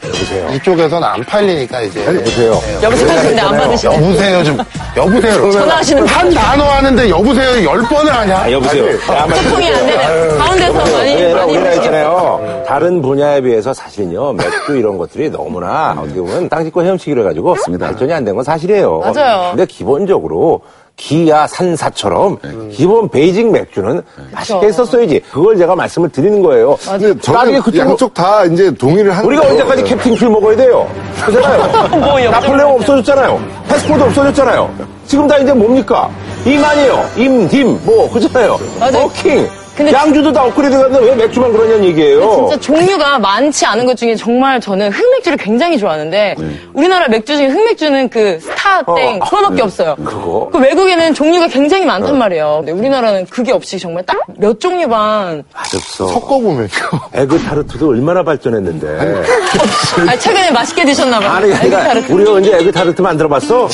이쪽에서는 0.55 1.07
안 1.07 1.23
팔리니까 1.23 1.81
이제 1.81 2.03
보세요. 2.05 2.59
여보세요 2.81 3.09
하시는데 3.11 3.41
안 3.41 3.57
받으시네. 3.57 3.95
여보세요 3.95 4.43
좀 4.43 4.57
여보세요 4.97 5.51
전화하시는 5.51 6.07
한 6.07 6.29
단어 6.33 6.63
하는데 6.65 7.09
여보세요 7.09 7.63
열 7.69 7.81
번을 7.83 8.13
하냐 8.13 8.37
아, 8.43 8.51
여보세요. 8.51 8.85
야, 8.87 9.23
아마 9.23 9.35
소통이 9.35 9.67
안 9.73 9.85
되네. 9.87 10.37
가운데서 10.37 10.73
많이 10.73 11.13
우리나라, 11.13 11.35
많이 11.41 11.51
우리나라. 11.53 11.73
있잖아요. 11.75 12.63
다른 12.67 13.01
분야에 13.01 13.41
비해서 13.41 13.73
사실은요, 13.73 14.33
맥주 14.33 14.75
이런 14.75 14.97
것들이 14.97 15.29
너무나 15.29 15.95
어떻게 15.97 16.19
보면 16.19 16.49
땅 16.53 16.63
짚고 16.63 16.83
헤엄치기로 16.83 17.21
해가지고 17.21 17.55
발전이 17.79 18.13
안 18.13 18.23
된 18.23 18.35
건 18.35 18.43
사실이에요. 18.43 18.99
맞아요. 18.99 19.49
근데 19.51 19.65
기본적으로 19.65 20.61
기아 20.95 21.47
산사처럼 21.47 22.37
기본 22.71 23.09
basic 23.09 23.49
맥주는 23.51 24.01
맛있게 24.31 24.67
했었어야지. 24.67 25.21
그걸 25.31 25.57
제가 25.57 25.75
말씀을 25.75 26.09
드리는 26.09 26.43
거예요. 26.43 26.77
근데 26.85 27.19
저는 27.19 27.59
그쪽으로- 27.61 27.77
양쪽 27.79 28.13
다 28.13 28.45
이제 28.45 28.69
동의를 28.71 29.11
하는 29.11 29.25
우리가 29.25 29.41
거예요. 29.41 29.53
언제까지 29.63 29.83
캡틴큐를 29.83 30.29
먹어야 30.29 30.55
돼요? 30.55 30.87
그잖아요. 31.25 31.87
뭐 31.99 32.19
나폴레옹 32.19 32.75
없어졌잖아요. 32.75 33.39
패스포트 33.67 34.03
없어졌잖아요. 34.03 34.69
지금 35.07 35.27
다 35.27 35.37
이제 35.37 35.51
뭡니까? 35.53 36.09
임안이요. 36.45 37.05
임, 37.17 37.47
딤, 37.49 37.79
뭐, 37.83 38.09
그잖아요. 38.11 38.59
맞아요. 38.79 38.91
버킹. 39.07 39.47
근데 39.75 39.91
양주도 39.91 40.31
다 40.31 40.43
업그레이드 40.43 40.77
갔는데 40.77 41.05
왜 41.07 41.15
맥주만 41.15 41.51
그러냐는 41.51 41.83
얘기예요. 41.85 42.47
진짜 42.49 42.59
종류가 42.59 43.17
많지 43.19 43.65
않은 43.65 43.85
것 43.87 43.97
중에 43.97 44.15
정말 44.15 44.61
저는 44.61 44.91
흑맥주를 44.91 45.37
굉장히 45.37 45.77
좋아하는데 45.79 46.35
우리나라 46.73 47.07
맥주 47.07 47.35
중에 47.35 47.47
흑맥주는 47.47 48.09
그 48.09 48.39
스타 48.39 48.83
땡 48.95 49.15
어. 49.21 49.25
그거밖에 49.25 49.63
없어요. 49.63 49.95
그거? 49.95 50.49
그 50.51 50.59
외국에는 50.59 51.13
종류가 51.15 51.47
굉장히 51.47 51.85
많단 51.85 52.17
말이에요. 52.17 52.57
근데 52.59 52.71
우리나라는 52.71 53.25
그게 53.27 53.51
없이 53.51 53.79
정말 53.79 54.03
딱 54.05 54.17
몇 54.37 54.59
종류만. 54.59 55.43
맛없어. 55.53 56.07
섞어보면요. 56.07 56.67
에그 57.13 57.39
타르트도 57.43 57.89
얼마나 57.89 58.23
발전했는데. 58.23 59.23
아 60.09 60.17
최근에 60.17 60.51
맛있게 60.51 60.85
드셨나 60.85 61.19
봐요. 61.19 61.29
아니, 61.31 61.47
그러니까 61.51 61.77
에그타르트. 61.79 62.11
우리 62.11 62.27
언제 62.29 62.55
에그 62.57 62.71
타르트 62.71 63.01
만들어봤어? 63.01 63.69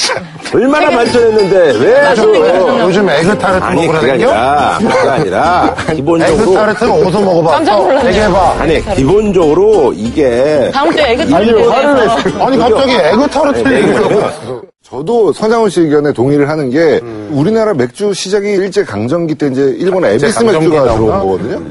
얼마나 0.53 0.89
발전했는데 0.89 1.79
왜 1.79 2.01
맛있는 2.01 2.39
거 2.39 2.75
그, 2.75 2.79
요즘 2.81 3.09
에그타르트 3.09 3.63
아니, 3.63 3.87
그게 3.87 3.93
먹으라는겨? 3.93 4.31
아니라, 4.31 4.77
그게 4.79 5.09
아니라, 5.09 5.75
기본적으로. 5.95 6.41
에그 6.43 6.53
타르트는 6.53 6.91
어디서 6.91 7.21
먹어봤어? 7.21 7.55
깜짝 7.55 7.75
놀랐네요. 7.81 8.07
얘기해봐 8.09 8.55
아니, 8.59 8.95
기본적으로 8.95 9.93
이게. 9.93 10.71
다음 10.73 10.91
주에 10.91 11.11
에그 11.13 11.29
타르트에 11.29 11.53
대해서 11.53 12.45
아니 12.45 12.57
갑자기 12.57 12.93
에그 12.93 13.27
타르트 13.27 13.67
아니, 13.67 13.75
얘기를 13.77 14.07
내가 14.09 14.27
해. 14.27 14.33
저도 14.81 15.31
서장훈 15.33 15.69
씨 15.69 15.81
의견에 15.81 16.11
동의를 16.13 16.49
하는 16.49 16.69
게 16.71 16.99
우리나라 17.29 17.73
맥주 17.75 18.11
시작이 18.13 18.47
일제 18.53 18.83
강점기 18.83 19.35
때 19.35 19.47
이제 19.47 19.75
일본 19.77 20.03
에비스 20.03 20.43
맥주가? 20.43 20.81
들어온 20.95 21.05
거거든요. 21.19 21.61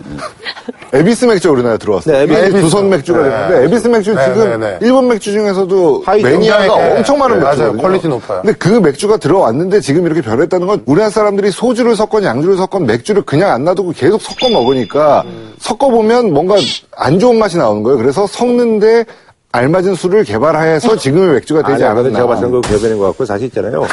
에비스 0.93 1.27
맥주가 1.27 1.53
우리나라에 1.53 1.79
들어왔어요. 1.79 2.17
네, 2.17 2.23
에비스 2.23 2.41
네, 2.41 2.61
두산 2.61 2.89
맥주가 2.89 3.23
네. 3.23 3.31
됐는데 3.31 3.65
에비스 3.65 3.89
맥주 3.89 4.15
네, 4.15 4.25
지금 4.25 4.51
네, 4.51 4.57
네. 4.57 4.79
일본 4.81 5.09
맥주 5.09 5.33
중에서도 5.33 6.05
매니아가 6.23 6.75
엄청 6.75 7.19
많은 7.19 7.37
네, 7.37 7.43
맞아요. 7.43 7.57
맥주거든요. 7.73 7.83
quality 7.83 8.09
높아요. 8.09 8.43
근데 8.43 8.57
그 8.59 8.69
맥주가 8.69 9.17
들어왔는데 9.17 9.81
지금 9.81 10.07
이렇게 10.07 10.23
변했다는 10.23 10.67
건 10.67 10.83
우리나라 10.87 11.11
사람들이 11.11 11.51
소주를 11.51 11.97
섞건 11.97 12.25
양주를 12.25 12.57
섞건 12.57 12.87
맥주를 12.87 13.23
그냥 13.23 13.51
안 13.51 13.65
놔두고 13.65 13.93
계속 13.93 14.21
섞어 14.23 14.49
먹으니까 14.49 15.25
섞어 15.59 15.91
보면 15.91 16.33
뭔가 16.33 16.57
안 16.97 17.19
좋은 17.19 17.39
맛이 17.39 17.59
나오는 17.59 17.83
거예요. 17.83 17.99
그래서 17.99 18.27
섞는데 18.27 19.05
알맞은 19.53 19.95
술을 19.95 20.25
개발해서 20.25 20.97
지금의 20.97 21.35
맥주가 21.37 21.63
되지 21.63 21.83
아니, 21.83 21.93
않았나. 21.99 22.11
제가 22.19 22.27
봤을 22.27 22.45
때그 22.47 22.61
개변인 22.69 22.99
것 22.99 23.07
같고 23.07 23.25
사실 23.25 23.47
있잖아요. 23.47 23.87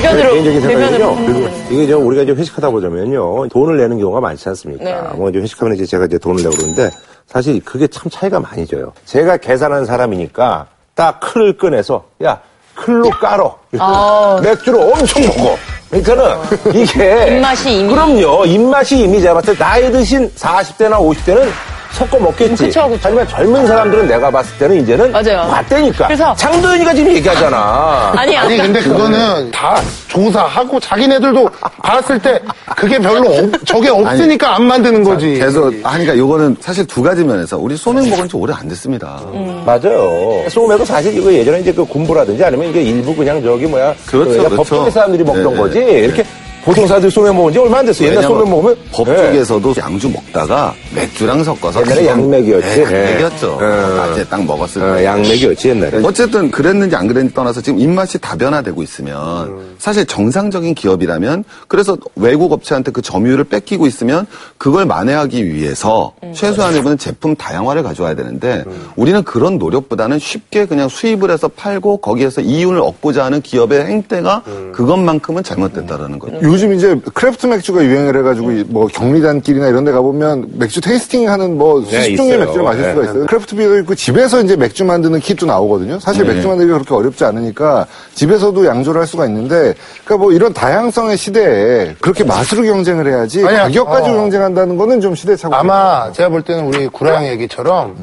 대변으로 0.00 0.30
개인적인 0.34 0.60
생각이죠. 0.60 1.16
그리고 1.26 1.48
이게 1.68 1.86
저 1.88 1.98
우리가 1.98 2.22
이제 2.22 2.32
회식하다 2.32 2.70
보자면요. 2.70 3.48
돈을 3.48 3.76
내는 3.78 3.98
경우가 3.98 4.20
많지 4.20 4.48
않습니까? 4.50 4.84
네. 4.84 5.00
뭐 5.16 5.28
이제 5.30 5.40
회식하면 5.40 5.74
이제 5.74 5.84
제가 5.84 6.04
이제 6.04 6.16
돈을 6.16 6.42
내고 6.44 6.54
그러는데 6.56 6.90
사실 7.26 7.60
그게 7.64 7.88
참 7.88 8.08
차이가 8.08 8.38
많이 8.38 8.64
져요. 8.66 8.92
제가 9.04 9.38
계산한 9.38 9.84
사람이니까 9.84 10.66
딱 10.94 11.18
클을 11.20 11.56
꺼내서 11.58 12.04
야, 12.22 12.40
클로 12.76 13.10
깔어. 13.10 13.58
아. 13.80 14.38
맥주를 14.44 14.80
엄청 14.80 15.22
먹어. 15.22 15.56
그러니까는 15.90 16.24
이게 16.72 17.34
입맛이 17.34 17.80
이미- 17.80 17.88
그럼요. 17.92 18.44
입맛이 18.46 19.00
이미 19.02 19.20
제가 19.20 19.34
봤을 19.34 19.54
때 19.54 19.58
나이 19.64 19.90
드신 19.90 20.30
40대나 20.36 20.98
50대는 21.00 21.48
섞어 21.92 22.18
먹겠지. 22.18 22.64
그쵸, 22.66 22.88
그쵸. 22.88 22.98
하지만 23.02 23.28
젊은 23.28 23.66
사람들은 23.66 24.08
내가 24.08 24.30
봤을 24.30 24.56
때는 24.58 24.80
이제는 24.82 25.12
맞아요. 25.12 25.46
봤다니까. 25.50 26.06
그래서- 26.06 26.34
장도연이가 26.36 26.94
지금 26.94 27.12
얘기하잖아. 27.16 28.12
아니 28.16 28.36
아니 28.36 28.56
근데 28.56 28.80
그거는 28.80 29.50
다 29.52 29.80
조사하고 30.08 30.78
자기네들도 30.80 31.48
봤을 31.82 32.18
때 32.18 32.40
그게 32.76 32.98
별로 32.98 33.28
없, 33.30 33.66
저게 33.66 33.88
없으니까 33.90 34.56
안 34.56 34.64
만드는 34.64 35.02
거지. 35.04 35.34
계속 35.34 35.72
하니까 35.82 36.16
요거는 36.16 36.56
사실 36.60 36.86
두 36.86 37.02
가지 37.02 37.24
면에서 37.24 37.58
우리 37.58 37.76
소맥 37.76 38.08
먹은 38.08 38.28
지 38.28 38.36
오래 38.36 38.54
안 38.56 38.68
됐습니다. 38.68 39.20
음. 39.34 39.62
맞아요. 39.66 40.44
소맥도 40.48 40.84
사실 40.84 41.16
이거 41.16 41.32
예전에 41.32 41.60
이제 41.60 41.72
그 41.72 41.84
군부라든지 41.84 42.42
아니면 42.44 42.68
이게 42.70 42.82
일부 42.82 43.14
그냥 43.14 43.42
저기 43.42 43.66
뭐야. 43.66 43.94
그렇죠, 44.06 44.30
그냥 44.30 44.44
그렇죠. 44.46 44.56
법조계 44.56 44.90
사람들이 44.90 45.24
먹던 45.24 45.54
네, 45.54 45.60
거지. 45.60 45.78
네. 45.80 45.90
이렇게 46.00 46.24
보통 46.70 46.86
사람들이 46.86 47.10
소맥 47.10 47.34
먹은 47.34 47.52
지 47.52 47.58
얼마 47.58 47.78
안 47.78 47.86
됐어. 47.86 48.04
옛날 48.04 48.22
소맥 48.22 48.48
먹으면. 48.48 48.76
법 48.92 49.08
네. 49.08 49.16
쪽에서도 49.16 49.74
양주 49.76 50.08
먹다가 50.08 50.72
맥주랑 50.94 51.42
섞어서 51.42 51.80
옛날에 51.82 52.06
양맥이었지. 52.06 52.68
네, 52.68 52.82
양맥이었죠. 52.84 53.58
네. 53.58 53.66
어. 53.66 53.94
낮에 53.96 54.24
딱 54.24 54.44
먹었을 54.44 54.80
때. 54.80 54.86
어, 54.86 55.04
양맥이었지 55.04 55.68
옛날에. 55.70 56.00
어쨌든 56.04 56.50
그랬는지 56.52 56.94
안 56.94 57.08
그랬는지 57.08 57.34
떠나서 57.34 57.60
지금 57.60 57.80
입맛이 57.80 58.18
다변화되고 58.18 58.84
있으면 58.84 59.48
음. 59.48 59.74
사실 59.78 60.06
정상적인 60.06 60.76
기업이라면 60.76 61.42
그래서 61.66 61.96
외국 62.14 62.52
업체한테 62.52 62.92
그 62.92 63.02
점유율을 63.02 63.44
뺏기고 63.44 63.88
있으면 63.88 64.26
그걸 64.56 64.84
만회하기 64.86 65.52
위해서 65.52 66.12
음. 66.22 66.32
최소한의 66.32 66.98
제품 66.98 67.34
다양화를 67.34 67.82
가져와야 67.82 68.14
되는데 68.14 68.64
우리는 68.94 69.24
그런 69.24 69.58
노력보다는 69.58 70.20
쉽게 70.20 70.66
그냥 70.66 70.88
수입을 70.88 71.32
해서 71.32 71.48
팔고 71.48 71.96
거기에서 71.96 72.42
이윤을 72.42 72.80
얻고자 72.80 73.24
하는 73.24 73.40
기업의 73.40 73.86
행태가 73.86 74.42
음. 74.46 74.72
그것만큼은 74.72 75.42
잘못됐다라는 75.42 76.20
거죠. 76.20 76.38
요즘 76.60 76.74
이제 76.74 77.00
craft 77.14 77.46
맥주가 77.46 77.82
유행을 77.82 78.14
해가지고 78.18 78.52
이뭐 78.52 78.86
경리단길이나 78.88 79.68
이런 79.68 79.86
데 79.86 79.92
가보면 79.92 80.50
맥주 80.58 80.82
tasting 80.82 81.30
하는 81.30 81.56
뭐 81.56 81.80
네, 81.82 82.02
수십 82.02 82.16
종류의 82.16 82.36
있어요. 82.36 82.44
맥주를 82.44 82.64
마실 82.64 82.82
네. 82.82 82.90
수가 82.92 83.04
있어요. 83.04 83.26
craft 83.26 83.56
beer도 83.56 83.78
있고 83.78 83.94
집에서 83.94 84.42
이제 84.42 84.56
맥주 84.56 84.84
만드는 84.84 85.20
kit도 85.20 85.46
나오거든요. 85.46 85.98
사실 86.00 86.26
맥주 86.26 86.48
만들기가 86.48 86.76
그렇게 86.76 86.94
어렵지 86.94 87.24
않으니까 87.24 87.86
집에서도 88.14 88.66
양조를 88.66 89.00
할 89.00 89.08
수가 89.08 89.24
있는데 89.26 89.74
그러니까 90.04 90.16
뭐 90.18 90.32
이런 90.32 90.52
다양성의 90.52 91.16
시대에 91.16 91.94
그렇게 91.98 92.24
맛으로 92.24 92.62
경쟁을 92.62 93.08
해야지 93.08 93.42
아니야, 93.42 93.62
가격 93.62 93.86
가지고 93.86 94.16
어. 94.16 94.20
경쟁한다는 94.20 94.76
거는 94.76 95.00
좀 95.00 95.14
시대착오. 95.14 95.54
아마 95.54 96.12
제가 96.12 96.28
볼 96.28 96.42
때는 96.42 96.66
우리 96.66 96.88
구라양 96.88 97.26
얘기처럼 97.28 97.96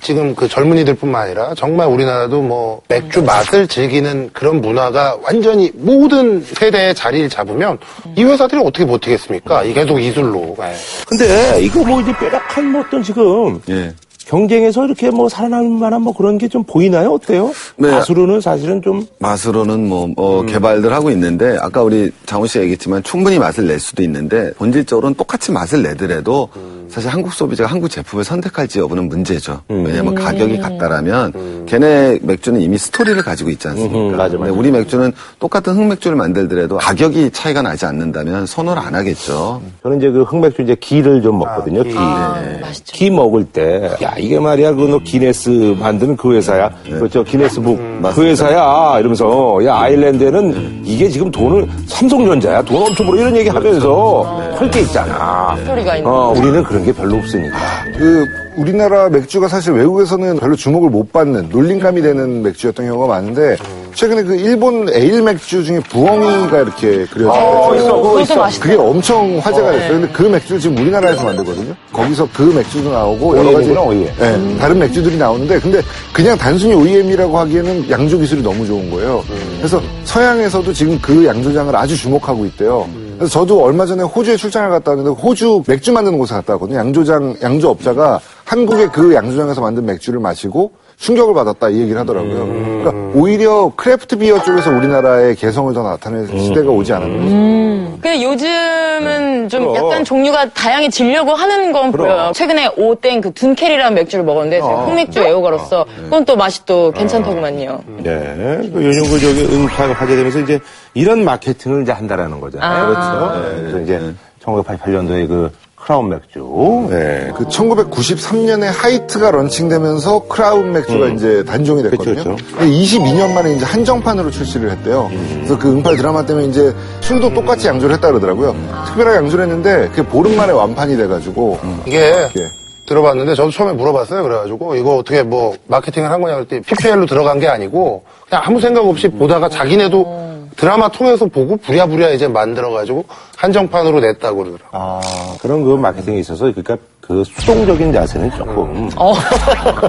지금 0.00 0.34
그 0.34 0.48
젊은이들뿐만 0.48 1.22
아니라 1.22 1.54
정말 1.54 1.88
우리나라도 1.88 2.42
뭐 2.42 2.80
맥주 2.88 3.22
맛을 3.22 3.66
즐기는 3.66 4.30
그런 4.32 4.60
문화가 4.60 5.16
완전히 5.22 5.70
모든 5.74 6.42
세대의 6.42 6.94
자리를 6.94 7.28
잡으면 7.28 7.78
이 8.16 8.24
회사들이 8.24 8.60
어떻게 8.60 8.84
버티겠습니까? 8.86 9.64
이 9.64 9.72
계속 9.72 9.98
이술로. 10.00 10.56
네. 10.58 10.74
근데 11.08 11.60
이거 11.62 11.84
뭐 11.84 12.00
이제 12.00 12.12
뾰족한 12.12 12.72
뭐 12.72 12.80
어떤 12.82 13.02
지금 13.02 13.60
예. 13.68 13.92
경쟁에서 14.38 14.84
이렇게 14.84 15.10
뭐 15.10 15.28
살아남을 15.30 15.70
만한 15.78 16.02
뭐 16.02 16.12
그런 16.12 16.36
게 16.36 16.48
좀 16.48 16.64
보이나요? 16.64 17.12
어때요? 17.12 17.52
네. 17.76 17.90
맛으로는 17.90 18.40
사실은 18.40 18.80
좀 18.80 19.06
맛으로는 19.18 19.86
뭐, 19.86 20.08
어, 20.16 20.42
개발들 20.46 20.90
하고 20.94 21.10
있는데 21.10 21.58
아까 21.60 21.82
우리 21.82 22.10
장훈 22.24 22.48
씨가 22.48 22.62
얘기했지만 22.62 23.02
충분히 23.02 23.38
맛을 23.38 23.66
낼 23.66 23.78
수도 23.78 24.02
있는데 24.02 24.52
본질적으로는 24.54 25.14
똑같이 25.14 25.52
맛을 25.52 25.82
내더라도 25.82 26.48
사실 26.88 27.10
한국 27.10 27.34
소비자가 27.34 27.70
한국 27.70 27.90
제품을 27.90 28.24
선택할지 28.24 28.78
여부는 28.78 29.10
문제죠. 29.10 29.60
왜냐하면 29.68 30.14
가격이 30.14 30.56
같다라면 30.56 31.66
걔네 31.66 32.20
맥주는 32.22 32.58
이미 32.62 32.78
스토리를 32.78 33.20
가지고 33.22 33.50
있지 33.50 33.68
않습니까? 33.68 33.98
음, 33.98 34.10
맞아, 34.12 34.38
맞아. 34.38 34.38
근데 34.38 34.50
우리 34.50 34.70
맥주는 34.70 35.12
똑같은 35.38 35.74
흑맥주를 35.74 36.16
만들더라도 36.16 36.78
가격이 36.78 37.30
차이가 37.32 37.60
나지 37.60 37.84
않는다면 37.84 38.46
선호를 38.46 38.80
안 38.80 38.94
하겠죠. 38.94 39.60
저는 39.82 39.98
이제 39.98 40.10
그 40.10 40.22
흑맥주 40.22 40.62
이제 40.62 40.74
기를 40.80 41.20
좀 41.20 41.38
먹거든요. 41.40 41.82
기. 41.82 41.90
네. 41.92 42.58
맛있죠. 42.62 42.96
기 42.96 43.10
먹을 43.10 43.44
때, 43.44 43.90
야, 44.02 44.14
이게 44.18 44.38
말이야, 44.38 44.72
그, 44.74 44.82
너 44.82 44.98
기네스 44.98 45.76
만드는 45.78 46.16
그 46.16 46.34
회사야. 46.34 46.70
그렇죠. 46.84 47.22
기네스북. 47.24 47.78
그 48.14 48.24
회사야. 48.24 48.98
이러면서, 48.98 49.58
야, 49.64 49.76
아일랜드에는 49.76 50.82
이게 50.84 51.08
지금 51.08 51.30
돈을, 51.30 51.66
삼성전자야. 51.86 52.62
돈 52.62 52.82
엄청 52.82 53.06
벌어. 53.06 53.20
이런 53.20 53.36
얘기 53.36 53.48
하면서 53.48 54.22
할 54.56 54.68
게 54.70 54.80
있잖아. 54.80 55.56
스토리가 55.60 55.96
있는 55.96 56.10
어, 56.10 56.28
우리는 56.36 56.62
그런 56.64 56.84
게 56.84 56.92
별로 56.92 57.16
없으니까. 57.16 57.56
그 57.96 58.26
우리나라 58.56 59.08
맥주가 59.08 59.46
사실 59.48 59.72
외국에서는 59.72 60.36
별로 60.38 60.56
주목을 60.56 60.90
못 60.90 61.12
받는 61.12 61.48
놀림감이 61.48 62.02
되는 62.02 62.42
맥주였던 62.42 62.86
경우가 62.86 63.06
많은데 63.06 63.56
최근에 63.94 64.22
그 64.22 64.34
일본 64.36 64.88
에일 64.92 65.22
맥주 65.22 65.64
중에 65.64 65.80
부엉이가 65.80 66.60
이렇게 66.60 67.04
그려져 67.06 67.30
어, 67.32 67.74
있어요. 67.74 67.86
있어, 67.86 67.96
그거 67.96 68.20
있어. 68.20 68.60
그게 68.60 68.74
엄청 68.76 69.38
화제가 69.38 69.72
됐어요. 69.72 70.00
근데 70.00 70.08
그 70.12 70.22
맥주를 70.22 70.60
지금 70.60 70.76
우리나라에서 70.78 71.24
만들거든요. 71.24 71.74
거기서 71.92 72.28
그 72.32 72.42
맥주도 72.42 72.90
나오고 72.92 73.36
여러 73.38 73.52
가지 73.52 73.70
OEM 73.70 73.70
이구나, 73.70 73.80
OEM. 73.82 74.04
네, 74.18 74.58
다른 74.58 74.78
맥주들이 74.78 75.16
나오는데 75.16 75.58
근데 75.60 75.80
그냥 76.12 76.36
단순히 76.38 76.74
OEM이라고 76.74 77.38
하기에는 77.38 77.90
양조 77.90 78.18
기술이 78.18 78.42
너무 78.42 78.66
좋은 78.66 78.90
거예요. 78.90 79.24
그래서 79.58 79.80
서양에서도 80.04 80.72
지금 80.72 80.98
그 81.00 81.24
양조장을 81.26 81.74
아주 81.74 81.96
주목하고 81.96 82.44
있대요. 82.46 82.88
그래서 83.18 83.32
저도 83.40 83.64
얼마 83.64 83.84
전에 83.84 84.04
호주에 84.04 84.36
출장을 84.36 84.70
갔다 84.70 84.92
왔는데 84.92 85.10
호주 85.20 85.64
맥주 85.66 85.92
만드는 85.92 86.18
곳에 86.18 86.34
갔다 86.34 86.52
왔거든요. 86.54 86.78
양조장 86.78 87.36
양조 87.42 87.68
업자가 87.70 88.20
한국의 88.48 88.88
그 88.88 89.14
양조장에서 89.14 89.60
만든 89.60 89.84
맥주를 89.84 90.20
마시고 90.20 90.72
충격을 90.96 91.34
받았다 91.34 91.68
이 91.68 91.80
얘기를 91.82 92.00
하더라고요. 92.00 92.46
그러니까 92.46 92.92
오히려 93.14 93.70
craft 93.76 94.16
beer 94.16 94.42
쪽에서 94.42 94.70
우리나라의 94.70 95.36
개성을 95.36 95.72
더 95.74 95.82
나타낼 95.82 96.26
시대가 96.26 96.70
오지 96.70 96.92
않았나. 96.94 97.98
근데 98.00 98.22
요즘은 98.22 99.48
좀 99.50 99.72
그럼. 99.72 99.76
약간 99.76 100.04
종류가 100.04 100.48
다양해지려고 100.50 101.34
하는 101.34 101.72
건 101.72 101.92
보여요. 101.92 102.32
최근에 102.34 102.70
오땡 102.76 103.20
그 103.20 103.32
둔켈이라는 103.34 103.94
맥주를 103.94 104.24
먹었는데 104.24 104.60
제가 104.60 104.86
흑맥주 104.86 105.20
애호가로서 105.20 105.84
그건 106.04 106.24
또 106.24 106.34
맛이 106.36 106.64
또 106.64 106.90
괜찮더구만요. 106.92 107.80
네. 107.98 108.70
그 108.72 108.82
요즘 108.82 109.02
그 109.04 109.20
저기 109.20 109.44
음파가 109.54 109.92
화제되면서 109.92 110.40
이제 110.40 110.58
이런 110.94 111.22
마케팅을 111.22 111.82
이제 111.82 111.92
한다라는 111.92 112.40
거잖아요. 112.40 112.94
아. 112.96 113.32
그렇죠. 113.32 113.46
네, 113.46 113.60
그래서 113.60 113.80
이제 113.80 114.14
1988년도에 114.42 115.28
그 115.28 115.50
크라운 115.88 116.10
맥주. 116.10 116.86
네. 116.90 117.30
그 117.34 117.46
1993년에 117.46 118.64
하이트가 118.70 119.30
런칭되면서 119.30 120.28
크라운 120.28 120.72
맥주가 120.72 121.08
이제 121.08 121.42
단종이 121.44 121.82
됐거든요. 121.82 122.14
그쵸, 122.14 122.36
그쵸. 122.36 122.56
근데 122.58 122.70
22년 122.70 123.32
만에 123.32 123.54
이제 123.54 123.64
한정판으로 123.64 124.30
출시를 124.30 124.70
했대요. 124.70 125.10
그래서 125.10 125.58
그 125.58 125.72
응팔 125.72 125.96
드라마 125.96 126.26
때문에 126.26 126.48
이제 126.48 126.74
술도 127.00 127.32
똑같이 127.32 127.68
양조를 127.68 127.94
했다 127.94 128.08
그러더라고요. 128.08 128.54
특별하게 128.88 129.16
양조를 129.16 129.46
했는데 129.46 129.88
그게 129.88 130.02
보름 130.02 130.36
만에 130.36 130.52
완판이 130.52 130.94
돼가지고 130.98 131.58
이게 131.86 132.28
예. 132.36 132.48
들어봤는데 132.86 133.34
저도 133.34 133.50
처음에 133.50 133.72
물어봤어요. 133.72 134.22
그래가지고 134.22 134.76
이거 134.76 134.96
어떻게 134.96 135.22
뭐 135.22 135.54
마케팅을 135.68 136.10
한 136.10 136.20
거냐 136.20 136.34
그랬더니 136.34 136.60
PPL로 136.62 137.06
들어간 137.06 137.40
게 137.40 137.48
아니고 137.48 138.02
그냥 138.28 138.42
아무 138.44 138.60
생각 138.60 138.84
없이 138.84 139.08
보다가 139.08 139.48
자기네도 139.48 140.27
드라마 140.58 140.88
통해서 140.88 141.24
보고 141.26 141.56
부랴부랴 141.56 142.10
이제 142.10 142.26
만들어가지고 142.26 143.04
한정판으로 143.36 144.00
냈다고 144.00 144.38
그러더라고요. 144.38 144.68
아, 144.72 145.00
그런 145.40 145.62
그 145.64 145.70
마케팅에 145.76 146.18
있어서 146.18 146.46
그러니까 146.46 146.76
그 147.00 147.22
수동적인 147.24 147.90
자세는 147.92 148.30
조금 148.32 148.90
어. 148.96 149.14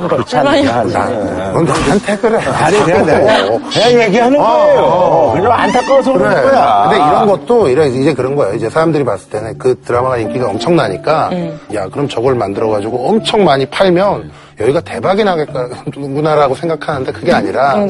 그렇지 0.07 0.37
않나. 0.37 0.51
불만이야. 0.51 1.51
넌 1.53 1.65
나한테 1.65 2.15
그래. 2.17 2.37
아니, 2.37 2.77
그냥 2.79 3.05
내가, 3.05 3.47
그냥 3.69 4.01
얘기하는 4.03 4.37
거예요. 4.37 5.31
그냥 5.35 5.51
안타까워서 5.51 6.13
그래. 6.13 6.29
그러는 6.29 6.51
거야. 6.51 6.83
근데 6.83 6.95
이런 6.97 7.27
것도 7.27 7.67
이래 7.67 7.87
이제 7.87 8.13
그런 8.13 8.35
거예요. 8.35 8.53
이제 8.53 8.69
사람들이 8.69 9.03
봤을 9.03 9.29
때는 9.31 9.57
그 9.57 9.77
드라마가 9.83 10.17
인기가 10.19 10.47
엄청나니까 10.49 11.31
야 11.73 11.89
그럼 11.89 12.07
저걸 12.07 12.35
만들어 12.35 12.69
가지고 12.69 13.09
엄청 13.09 13.43
많이 13.43 13.65
팔면 13.65 14.31
여기가 14.61 14.79
대박이 14.81 15.23
나겠구나라고 15.23 16.55
생각하는데 16.55 17.11
그게 17.11 17.33
아니라. 17.33 17.85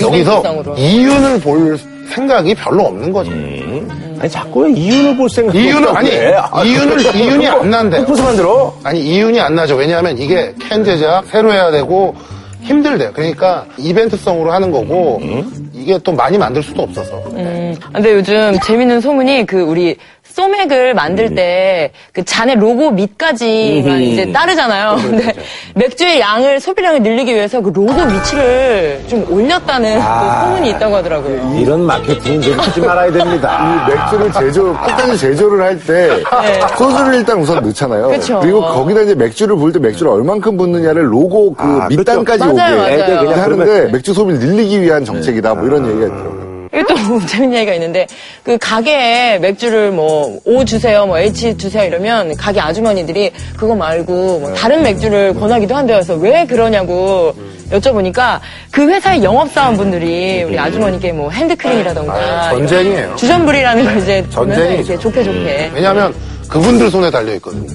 여기서. 0.00 0.42
이윤을 0.76 1.40
볼 1.40 1.78
생각이 2.08 2.54
별로 2.54 2.84
없는 2.84 3.12
거죠. 3.12 3.30
아니, 4.20 4.28
자꾸 4.28 4.60
왜 4.64 4.72
이윤을 4.72 5.16
볼 5.16 5.28
생각 5.30 5.54
이윤은 5.54 5.88
아니 5.96 6.10
이윤을 6.10 7.16
이윤이 7.16 7.46
안 7.46 7.70
난대요. 7.70 8.02
무슨 8.02 8.24
만들어? 8.24 8.74
아니 8.82 9.00
이윤이 9.00 9.40
안 9.40 9.54
나죠. 9.54 9.76
왜냐하면 9.76 10.18
이게 10.18 10.52
캔 10.58 10.84
제작 10.84 11.24
새로 11.26 11.52
해야 11.52 11.70
되고 11.70 12.14
힘들대요. 12.62 13.12
그러니까 13.12 13.64
이벤트성으로 13.78 14.50
하는 14.52 14.70
거고 14.70 15.20
이게 15.72 15.98
또 15.98 16.12
많이 16.12 16.36
만들 16.36 16.62
수도 16.62 16.82
없어서. 16.82 17.16
음, 17.34 17.74
근데 17.92 18.12
요즘 18.14 18.58
재밌는 18.62 19.00
소문이 19.00 19.46
그 19.46 19.60
우리 19.60 19.96
소맥을 20.48 20.94
만들 20.94 21.34
때 21.34 21.90
그 22.12 22.24
잔의 22.24 22.56
로고 22.56 22.90
밑까지만 22.90 24.00
이제 24.02 24.32
따르잖아요. 24.32 24.96
근데 25.02 25.32
맥주의 25.74 26.20
양을 26.20 26.60
소비량을 26.60 27.02
늘리기 27.02 27.32
위해서 27.34 27.60
그 27.60 27.70
로고 27.74 27.92
위치를 27.92 29.00
좀 29.08 29.24
올렸다는 29.30 29.98
그 29.98 30.40
소문이 30.44 30.70
있다고 30.70 30.96
하더라고요. 30.96 31.58
이런 31.60 31.82
마케팅 31.82 32.40
좀 32.40 32.58
하지 32.58 32.80
말아야 32.80 33.10
됩니다. 33.12 33.86
이 33.86 33.90
맥주를 33.90 34.32
제조, 34.32 34.72
끝까지 34.74 35.18
제조를 35.18 35.60
할 35.62 35.78
때 35.78 36.08
소주를 36.76 37.14
일단 37.14 37.38
우선 37.38 37.62
넣잖아요. 37.62 38.08
그쵸. 38.08 38.40
리고 38.44 38.60
거기다 38.60 39.02
이제 39.02 39.14
맥주를 39.14 39.56
부을 39.56 39.72
때 39.72 39.78
맥주를 39.78 40.10
얼만큼 40.12 40.56
붓느냐를 40.56 41.12
로고 41.12 41.54
그 41.54 41.62
아, 41.62 41.86
밑단까지 41.88 42.38
그렇죠. 42.40 42.52
오게 42.52 42.60
맞아요, 42.62 42.76
맞아요. 42.78 42.92
애들 42.94 43.18
그냥 43.18 43.40
하는데 43.42 43.84
맥주 43.92 44.12
소비를 44.12 44.40
늘리기 44.40 44.82
위한 44.82 45.04
정책이다 45.04 45.54
뭐 45.54 45.66
이런 45.66 45.86
얘기가 45.88 46.06
있더라고요. 46.06 46.47
이게 46.78 46.84
또 46.86 46.94
재밌는 47.26 47.56
얘기가 47.58 47.74
있는데 47.74 48.06
그 48.42 48.56
가게에 48.58 49.38
맥주를 49.38 49.90
뭐 49.90 50.38
O 50.44 50.64
주세요, 50.64 51.06
뭐 51.06 51.18
H 51.18 51.56
주세요 51.56 51.84
이러면 51.84 52.36
가게 52.36 52.60
아주머니들이 52.60 53.32
그거 53.56 53.74
말고 53.74 54.38
뭐 54.40 54.54
다른 54.54 54.82
맥주를 54.82 55.34
권하기도 55.34 55.74
한대요. 55.74 55.96
그래서 55.96 56.14
왜 56.14 56.46
그러냐고 56.46 57.34
여쭤보니까 57.70 58.40
그 58.70 58.88
회사의 58.88 59.22
영업사원분들이 59.22 60.44
우리 60.44 60.58
아주머니께 60.58 61.12
뭐 61.12 61.30
핸드크림이라던가 61.30 62.14
아, 62.14 62.50
전쟁이에요. 62.50 63.16
주전부리라는 63.16 63.84
걸 63.84 63.98
이제 63.98 64.24
전쟁이죠. 64.30 64.92
이렇게 64.92 64.98
좋게 64.98 65.24
좋게 65.24 65.70
왜냐하면 65.74 66.14
그분들 66.48 66.90
손에 66.90 67.10
달려 67.10 67.34
있거든요. 67.34 67.66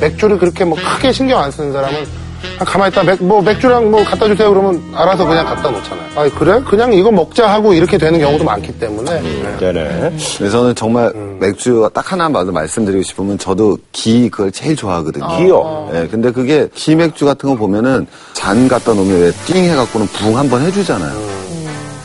맥주를 0.00 0.38
그렇게 0.38 0.64
뭐 0.64 0.76
크게 0.76 1.12
신경 1.12 1.40
안 1.40 1.50
쓰는 1.50 1.72
사람은 1.72 2.27
아, 2.58 2.64
가만히 2.64 2.90
있다 2.92 3.02
맥, 3.04 3.22
뭐 3.22 3.40
맥주랑 3.42 3.90
뭐 3.90 4.02
갖다 4.04 4.26
주세요 4.26 4.50
그러면 4.50 4.82
알아서 4.94 5.24
그냥 5.24 5.44
갖다 5.46 5.70
놓잖아요. 5.70 6.08
아 6.16 6.28
그래? 6.38 6.60
그냥 6.68 6.92
이거 6.92 7.10
먹자 7.10 7.48
하고 7.48 7.72
이렇게 7.72 7.96
되는 7.98 8.18
경우도 8.18 8.44
많기 8.44 8.72
때문에 8.78 9.20
네 9.60 9.72
네. 9.72 10.16
그래서 10.38 10.50
저는 10.50 10.74
정말 10.74 11.12
맥주 11.38 11.88
딱 11.94 12.10
하나 12.12 12.28
만 12.28 12.52
말씀드리고 12.52 13.02
싶으면 13.02 13.38
저도 13.38 13.78
기 13.92 14.28
그걸 14.28 14.50
제일 14.50 14.74
좋아하거든요. 14.76 15.26
기요. 15.36 15.90
예, 15.94 16.08
근데 16.10 16.32
그게 16.32 16.68
기 16.74 16.96
맥주 16.96 17.24
같은 17.24 17.48
거 17.50 17.54
보면은 17.56 18.06
잔 18.32 18.66
갖다 18.68 18.92
놓으면 18.94 19.20
왜 19.20 19.32
띵 19.46 19.64
해갖고는 19.64 20.06
붕 20.08 20.36
한번 20.36 20.62
해주잖아요. 20.62 21.37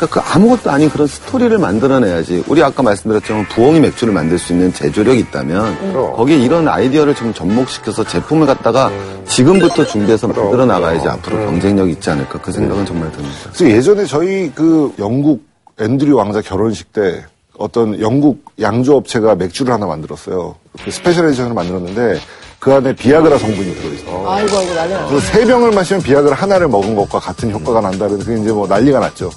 그러니까 0.03 0.07
그 0.07 0.19
아무것도 0.19 0.69
아닌 0.71 0.89
그런 0.89 1.07
스토리를 1.07 1.57
만들어내야지. 1.57 2.43
우리 2.47 2.63
아까 2.63 2.83
말씀드렸지만 2.83 3.47
부엉이 3.49 3.79
맥주를 3.79 4.13
만들 4.13 4.37
수 4.37 4.53
있는 4.53 4.73
제조력이 4.73 5.19
있다면 5.19 5.93
거기에 6.15 6.37
이런 6.37 6.67
아이디어를 6.67 7.15
좀 7.15 7.33
접목시켜서 7.33 8.03
제품을 8.03 8.45
갖다가 8.45 8.91
지금부터 9.25 9.85
준비해서 9.85 10.27
만들어 10.27 10.65
나가야지 10.65 11.07
앞으로 11.07 11.37
경쟁력이 11.37 11.93
있지 11.93 12.09
않을까 12.09 12.39
그 12.41 12.51
생각은 12.51 12.85
정말 12.85 13.11
듭니다. 13.11 13.35
그래서 13.53 13.69
예전에 13.69 14.05
저희 14.05 14.51
그 14.53 14.93
영국 14.99 15.43
앤드류 15.79 16.15
왕자 16.15 16.41
결혼식 16.41 16.91
때 16.93 17.23
어떤 17.57 17.99
영국 17.99 18.45
양조업체가 18.59 19.35
맥주를 19.35 19.73
하나 19.73 19.85
만들었어요. 19.85 20.55
그 20.83 20.91
special 20.91 21.27
edition을 21.27 21.53
만들었는데 21.53 22.19
그 22.63 22.73
안에 22.73 22.95
비아그라 22.95 23.37
성분이 23.37 23.75
들어있어. 23.75 24.05
아이고 24.31 24.57
아이고 24.57 24.73
난리 24.73 24.93
났네. 24.93 25.07
그래서 25.09 25.25
세 25.27 25.45
병을 25.45 25.71
마시면 25.71 26.01
비아그라 26.01 26.33
하나를 26.33 26.69
먹은 26.69 26.95
것과 26.95 27.19
같은 27.19 27.51
효과가 27.51 27.81
난다는 27.81 28.19
그게 28.19 28.39
이제 28.41 28.51
뭐 28.53 28.65
난리가 28.65 28.99
났죠. 28.99 29.29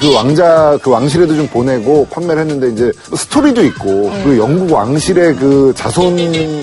그 0.00 0.14
왕자 0.14 0.78
그 0.82 0.90
왕실에도 0.90 1.34
좀 1.36 1.46
보내고 1.48 2.06
판매를 2.10 2.40
했는데 2.42 2.68
이제 2.70 2.90
스토리도 3.14 3.62
있고 3.66 4.10
그 4.24 4.38
영국 4.38 4.72
왕실의 4.72 5.36
그 5.36 5.74
자손 5.76 6.16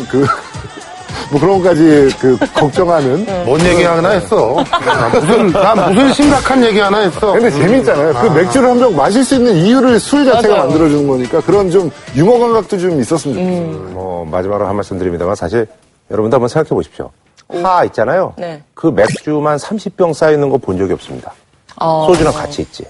그 0.09 0.25
뭐 1.29 1.39
그런 1.41 1.57
것까지 1.61 2.09
그 2.19 2.37
걱정하는 2.55 3.25
뭔 3.45 3.59
얘기 3.65 3.83
하나 3.83 4.09
했어. 4.11 4.63
나 4.85 5.09
무슨 5.09 5.51
나 5.51 5.75
무슨 5.75 6.13
심각한 6.13 6.63
얘기 6.63 6.79
하나 6.79 6.99
했어. 6.99 7.33
근데 7.33 7.51
재밌잖아요. 7.51 8.13
그 8.13 8.27
맥주를 8.39 8.69
한 8.69 8.79
병 8.79 8.95
마실 8.95 9.23
수 9.23 9.35
있는 9.35 9.55
이유를 9.57 9.99
술 9.99 10.25
자체가 10.25 10.55
맞아요. 10.55 10.69
만들어주는 10.69 11.07
거니까 11.07 11.41
그런 11.41 11.69
좀 11.69 11.91
유머 12.15 12.39
감각도 12.39 12.77
좀 12.79 12.99
있었으면 13.01 13.35
좋겠어요. 13.37 13.93
뭐 13.93 14.25
마지막으로 14.25 14.67
한 14.67 14.75
말씀 14.75 14.97
드립니다만 14.97 15.35
사실 15.35 15.67
여러분도 16.11 16.35
한번 16.35 16.47
생각해 16.47 16.69
보십시오. 16.69 17.09
하 17.49 17.83
있잖아요. 17.85 18.33
네. 18.37 18.61
그 18.73 18.87
맥주만 18.87 19.57
30병 19.57 20.13
쌓여 20.13 20.33
있는 20.33 20.49
거 20.49 20.57
본 20.57 20.77
적이 20.77 20.93
없습니다. 20.93 21.33
어. 21.79 22.05
소주랑 22.07 22.33
같이 22.33 22.61
있지. 22.63 22.85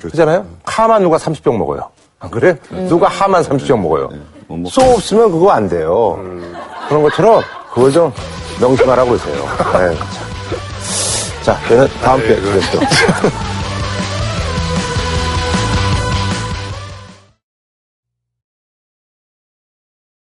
그렇잖아요. 0.00 0.46
하만 0.64 1.02
누가 1.02 1.16
30병 1.16 1.56
먹어요. 1.56 1.88
안 2.20 2.30
그래? 2.30 2.56
누가 2.88 3.08
하만 3.08 3.42
30병 3.42 3.80
먹어요. 3.80 4.08
뭐 4.46 4.58
먹- 4.58 4.70
소 4.70 4.82
없으면 4.82 5.32
그거 5.32 5.50
안 5.50 5.68
돼요. 5.68 6.18
그런 6.88 7.02
것처럼 7.02 7.42
그걸 7.74 7.90
좀 7.90 8.12
명심하라고 8.60 9.10
그러세요. 9.10 9.44
네, 9.78 9.96
참. 9.96 11.42
자, 11.42 11.58
저는 11.68 11.88
다음 12.02 12.20
주에 12.20 12.36
뵙겠습니다. 12.36 12.88